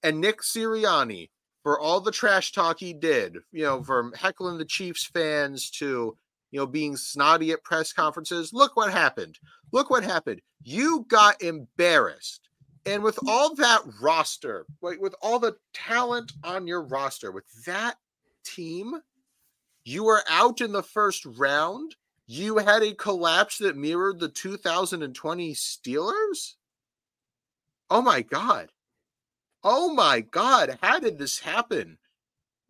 [0.02, 1.30] And Nick Sirianni,
[1.62, 6.16] for all the trash talk he did, you know, from heckling the Chiefs fans to,
[6.52, 9.38] you know, being snotty at press conferences, look what happened.
[9.72, 10.40] Look what happened.
[10.62, 12.48] You got embarrassed.
[12.84, 13.28] And with mm.
[13.28, 17.96] all that roster, like with all the talent on your roster, with that
[18.44, 19.00] team,
[19.84, 21.96] you were out in the first round.
[22.26, 26.54] You had a collapse that mirrored the 2020 Steelers.
[27.90, 28.70] Oh my God.
[29.64, 30.78] Oh my God.
[30.82, 31.98] How did this happen?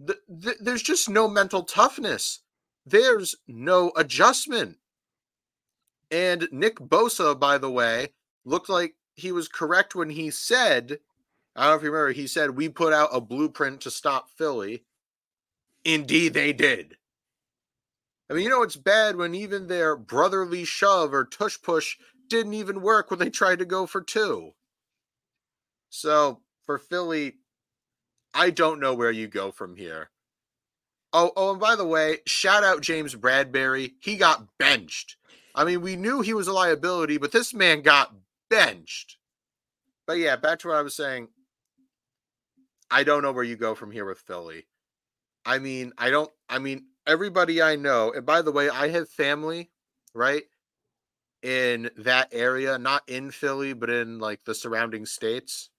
[0.04, 2.42] Th- th- there's just no mental toughness,
[2.84, 4.78] there's no adjustment.
[6.10, 8.08] And Nick Bosa, by the way,
[8.44, 10.98] looked like he was correct when he said,
[11.56, 14.28] I don't know if you remember, he said, We put out a blueprint to stop
[14.30, 14.84] Philly.
[15.84, 16.96] Indeed, they did.
[18.30, 21.96] I mean, you know, it's bad when even their brotherly shove or tush push
[22.28, 24.52] didn't even work when they tried to go for two.
[25.90, 27.34] So for Philly,
[28.32, 30.11] I don't know where you go from here.
[31.12, 33.92] Oh, oh, and by the way, shout out James Bradberry.
[34.00, 35.16] He got benched.
[35.54, 38.14] I mean, we knew he was a liability, but this man got
[38.48, 39.18] benched.
[40.06, 41.28] But yeah, back to what I was saying.
[42.90, 44.66] I don't know where you go from here with Philly.
[45.44, 49.08] I mean, I don't, I mean, everybody I know, and by the way, I have
[49.08, 49.70] family,
[50.14, 50.44] right,
[51.42, 55.70] in that area, not in Philly, but in like the surrounding states.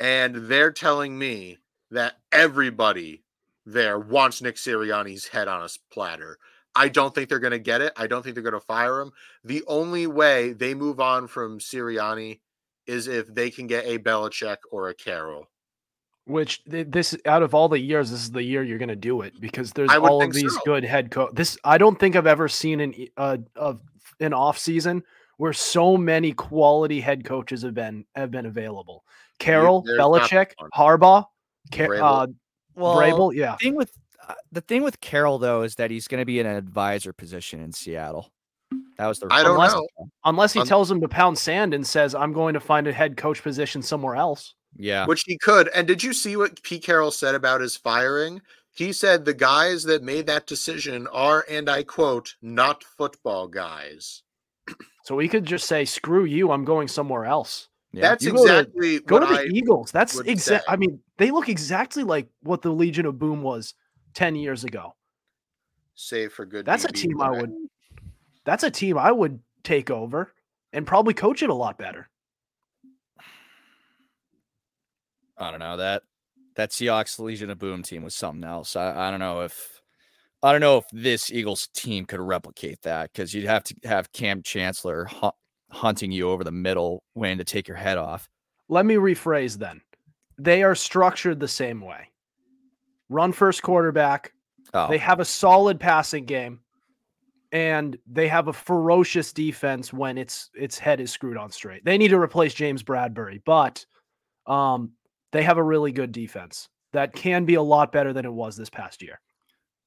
[0.00, 1.58] And they're telling me
[1.90, 3.22] that everybody
[3.64, 6.38] there wants Nick Sirianni's head on a platter.
[6.74, 7.92] I don't think they're going to get it.
[7.96, 9.12] I don't think they're going to fire him.
[9.44, 12.40] The only way they move on from Sirianni
[12.86, 15.48] is if they can get a Belichick or a Carroll.
[16.26, 19.20] Which this out of all the years, this is the year you're going to do
[19.20, 20.60] it because there's all of these so.
[20.64, 21.30] good head coach.
[21.32, 23.80] This I don't think I've ever seen an uh, of
[24.18, 25.04] an off season
[25.36, 29.04] where so many quality head coaches have been have been available.
[29.38, 30.50] Carroll, Belichick.
[30.74, 31.26] Harbaugh,
[31.72, 32.02] Ca- Vrabel.
[32.02, 32.26] uh,
[32.74, 33.34] Well, Vrabel.
[33.34, 33.92] Yeah, thing with
[34.28, 37.12] uh, the thing with Carroll though is that he's going to be in an advisor
[37.12, 38.30] position in Seattle.
[38.98, 39.86] That was the I don't Unless- know.
[40.24, 42.92] unless he Un- tells him to pound sand and says, "I'm going to find a
[42.92, 45.68] head coach position somewhere else." Yeah, Which he could.
[45.68, 48.42] And did you see what Pete Carroll said about his firing?
[48.72, 54.22] He said the guys that made that decision are, and I quote, not football guys.
[55.04, 58.02] So he could just say, "Screw you, I'm going somewhere else." Yeah.
[58.10, 59.90] That's You go to- exactly Go to the I Eagles.
[59.90, 60.66] That's would exact.
[60.68, 63.72] I mean, they look exactly like what the Legion of Boom was
[64.12, 64.94] ten years ago.
[65.94, 66.66] Save for good.
[66.66, 67.40] That's a DB team I play.
[67.40, 67.52] would.
[68.44, 70.34] That's a team I would take over
[70.74, 72.10] and probably coach it a lot better.
[75.38, 76.02] I don't know that
[76.56, 78.76] that Seahawks Legion of Boom team was something else.
[78.76, 79.80] I, I don't know if
[80.42, 84.12] I don't know if this Eagles team could replicate that because you'd have to have
[84.12, 85.30] Kam Chancellor hu-
[85.70, 88.28] hunting you over the middle, waiting to take your head off.
[88.68, 89.80] Let me rephrase then.
[90.38, 92.10] They are structured the same way.
[93.08, 94.32] Run first quarterback.
[94.74, 96.60] Oh, They have a solid passing game,
[97.52, 101.84] and they have a ferocious defense when its its head is screwed on straight.
[101.84, 103.86] They need to replace James Bradberry, but
[104.46, 104.92] um,
[105.32, 108.56] they have a really good defense that can be a lot better than it was
[108.56, 109.20] this past year.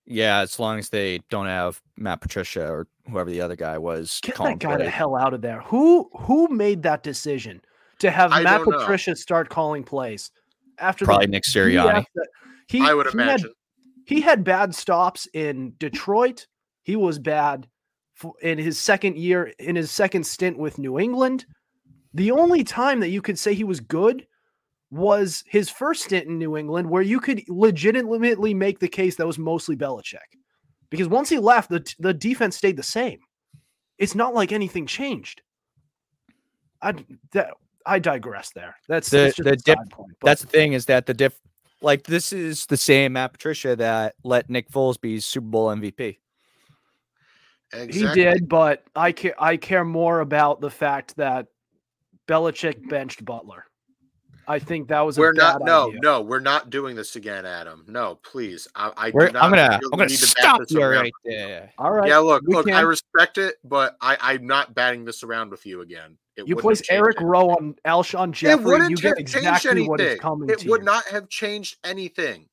[0.09, 4.19] Yeah, as long as they don't have Matt Patricia or whoever the other guy was.
[4.23, 5.61] Get calling that guy the hell out of there.
[5.61, 7.61] Who who made that decision
[7.99, 8.79] to have I Matt don't know.
[8.79, 10.31] Patricia start calling plays
[10.79, 11.93] after the Probably Nick Sirianni.
[12.01, 12.27] BS that-
[12.67, 13.53] He, I would he had- imagine.
[14.05, 16.47] he had bad stops in Detroit.
[16.83, 17.67] He was bad
[18.23, 21.45] f- in his second year, in his second stint with New England.
[22.13, 24.25] The only time that you could say he was good
[24.91, 29.27] was his first stint in New England, where you could legitimately make the case that
[29.27, 30.17] was mostly Belichick.
[30.89, 33.19] Because once he left, the, the defense stayed the same.
[33.99, 35.41] It's not like anything changed.
[36.81, 36.93] I,
[37.33, 37.51] that,
[37.85, 38.75] I digress there.
[38.87, 40.13] That's, The- that's the a dip- point.
[40.23, 41.39] That's the thing is that the diff
[41.81, 46.17] like this is the same Matt Patricia that let Nick Foles be Super Bowl MVP.
[47.89, 49.35] He did, but I care.
[49.41, 51.47] I care more about the fact that
[52.27, 53.63] Belichick benched Butler.
[54.49, 55.61] I think that was a We're not.
[55.63, 55.99] No, idea.
[56.01, 57.85] no, we're not doing this again, Adam.
[57.87, 58.67] No, please.
[58.73, 60.83] I, I do We're- not I'm gonna feel I'm gonna need to stop this you
[60.83, 61.71] right there.
[61.77, 62.09] All right.
[62.09, 62.69] Yeah, look, we look.
[62.69, 66.17] I respect it, but I, I'm not batting this around with you again.
[66.35, 67.23] It you place Eric it.
[67.25, 68.65] Rowe on Alshon It Jeffery.
[68.65, 70.21] wouldn't You get changed exactly what is anything.
[70.21, 70.85] coming It would you.
[70.85, 72.47] not have changed anything.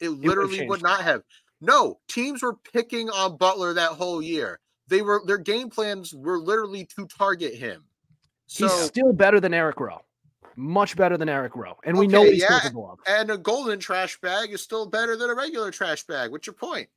[0.00, 1.22] It literally would changed not have.
[1.60, 4.58] No, teams were picking on Butler that whole year.
[4.88, 7.84] They were their game plans were literally to target him.
[8.46, 10.00] So he's still better than Eric Rowe.
[10.56, 12.98] Much better than Eric Rowe, and we know Okay, what he's yeah, capable of.
[13.06, 16.30] and a golden trash bag is still better than a regular trash bag.
[16.30, 16.88] What's your point?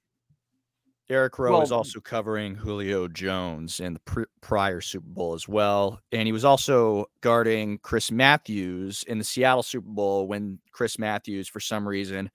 [1.08, 6.02] Eric Rowe is also covering Julio Jones in the pr- prior Super Bowl as well,
[6.12, 11.48] and he was also guarding Chris Matthews in the Seattle Super Bowl when Chris Matthews,
[11.48, 12.32] for some reason,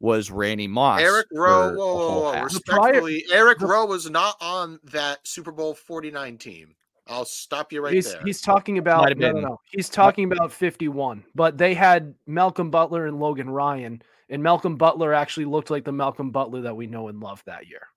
[0.00, 1.00] was Randy Moss.
[1.00, 2.32] Eric Rowe, for whoa, whoa, whoa.
[2.32, 2.52] half.
[2.52, 6.74] The prior- Respectfully, Eric the- Rowe was not on that Super Bowl 49 team.
[7.10, 8.22] I'll stop you right he's there.
[8.24, 9.60] he's talking about no, no, no.
[9.72, 15.12] He's talking about 51, but they had Malcolm Butler and Logan Ryan, and Malcolm Butler
[15.12, 17.88] actually looked like the Malcolm Butler that we know and love that year.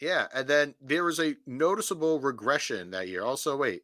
[0.00, 3.24] Yeah, and then there was a noticeable regression that year.
[3.24, 3.82] Also, wait.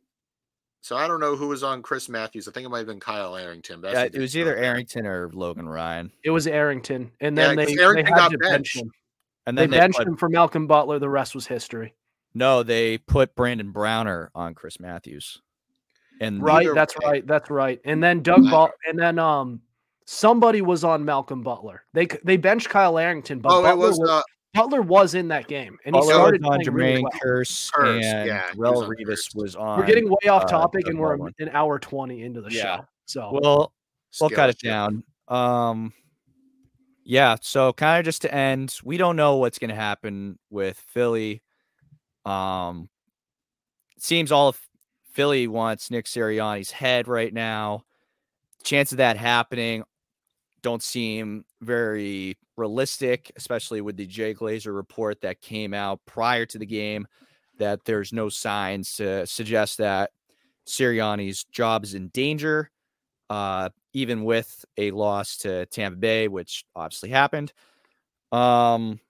[0.83, 2.47] So I don't know who was on Chris Matthews.
[2.47, 3.81] I think it might have been Kyle Arrington.
[3.81, 4.55] but that's Yeah, it was either.
[4.55, 8.39] Arrington or Logan Ryan, It was Arrington, and Yeah, they, they Arrington had got to
[8.39, 8.77] bench benched.
[8.77, 8.93] him.
[9.47, 10.99] and They then they, benched put, him for Malcolm Butler.
[10.99, 11.95] The rest was history.
[12.35, 15.41] No, they put Brandon Browner on Chris Matthews,
[16.21, 17.07] and Right, that's way.
[17.07, 17.81] right, that's right.
[17.85, 19.61] And then Doug Ball, and then um,
[20.05, 21.85] somebody was on Malcolm Butler.
[21.93, 25.29] They they benched Kyle Arrington, but Oh, Butler, it was was, uh, Butler was in
[25.29, 27.13] that game, and he Butler started on playing really Jermaine well.
[27.25, 29.79] Kearse, Kearse, and yeah, he was Rel Revis was on.
[29.79, 31.35] We're getting way off uh, topic, Doug and we're Baldwin.
[31.39, 32.79] an hour twenty into the Yeah.
[32.79, 32.87] show.
[33.07, 33.73] So Well,
[34.21, 35.05] we'll cut it down.
[35.29, 35.93] Um,
[37.05, 37.37] yeah.
[37.43, 41.43] So kind of just to end, we don't know what's going to happen with Philly.
[42.25, 42.89] Um,
[43.99, 44.61] seems all of
[45.13, 47.85] Philly wants Nick Sirianni's head right now.
[48.63, 49.85] Chance of that happening
[50.63, 56.59] don't seem very realistic, especially with the Jay Glazer report that came out prior to
[56.59, 57.07] the game.
[57.59, 60.11] That there's no signs to suggest that
[60.67, 62.71] Sirianni's job is in danger
[63.31, 67.53] uh, even with a loss to Tampa Bay, which obviously happened.
[68.33, 69.01] Um,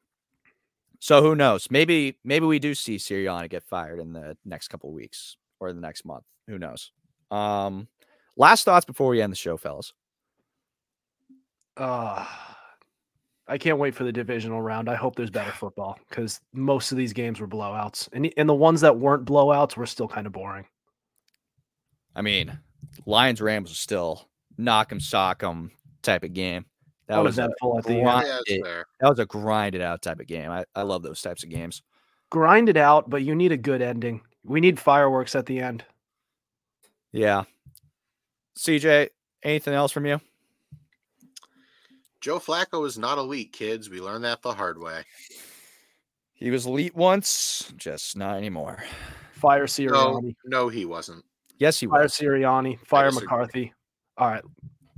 [1.05, 1.70] so who knows?
[1.70, 5.70] Maybe maybe we do see Sirianni get fired in the next couple of weeks or
[5.70, 6.24] the next month.
[6.47, 6.93] Who knows?
[7.31, 7.89] Um,
[8.39, 9.93] last thoughts before we end the show, fellas.
[11.76, 12.24] Uh,
[13.47, 14.89] I can't wait for the divisional round.
[14.89, 18.55] I hope there's better football because most of these games were blowouts, and and the
[18.55, 20.64] ones that weren't blowouts were still kind of boring.
[22.16, 22.59] I mean,
[23.05, 24.26] Lions Rams was still
[24.56, 25.70] knock 'em sock 'em
[26.01, 26.64] type of game.
[27.06, 27.51] That was a at
[27.85, 28.02] the end.
[28.02, 30.51] grind- Yeah, it- that was a grinded out type of game.
[30.51, 31.82] I, I love those types of games.
[32.31, 34.22] Grind it out, but you need a good ending.
[34.44, 35.85] We need fireworks at the end.
[37.12, 37.44] Yeah.
[38.59, 39.09] CJ,
[39.43, 40.20] anything else from you?
[42.20, 43.90] Joe Flacco is not elite, kids.
[43.90, 45.02] We learned that the hard way.
[46.32, 48.82] He was elite once, just not anymore.
[49.32, 50.35] Fire No, Sirianni.
[50.47, 51.24] no, he wasn't.
[51.59, 51.93] Yes, he was.
[51.93, 52.12] Fire was.
[52.14, 52.78] Sirianni.
[52.86, 53.12] Fire.
[53.12, 53.72] McCarthy.
[54.16, 54.43] All right.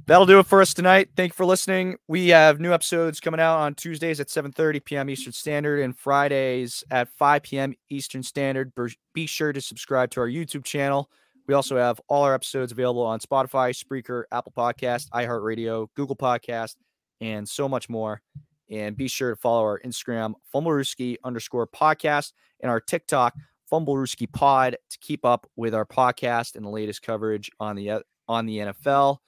[0.07, 1.09] That'll do it for us tonight.
[1.17, 1.97] Thank you for listening.
[2.07, 5.11] We have new episodes coming out on Tuesdays at 7:30 p.m.
[5.11, 7.75] Eastern Standard and Fridays at 5 p.m.
[7.91, 8.73] Eastern Standard.
[9.15, 11.11] Be sure to subscribe to our YouTube channel.
[11.49, 16.77] We also have all our episodes available on Spotify, Spreaker, Apple Podcast, iHeartRadio, Google Podcast,
[17.21, 18.23] and so much more.
[18.71, 23.35] And be sure to follow our Instagram, Fumblerooski underscore podcast, and our TikTok,
[23.73, 28.47] Fumblerooski Pod, to keep up with our podcast and the latest coverage on the on
[28.47, 29.19] the NFL.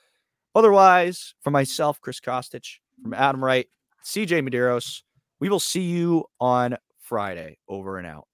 [0.58, 3.68] Otherwise, from myself, Chris Costich, from Adam Wright,
[4.04, 5.02] CJ Medeiros,
[5.38, 7.58] we will see you on Friday.
[7.68, 8.26] Over and out.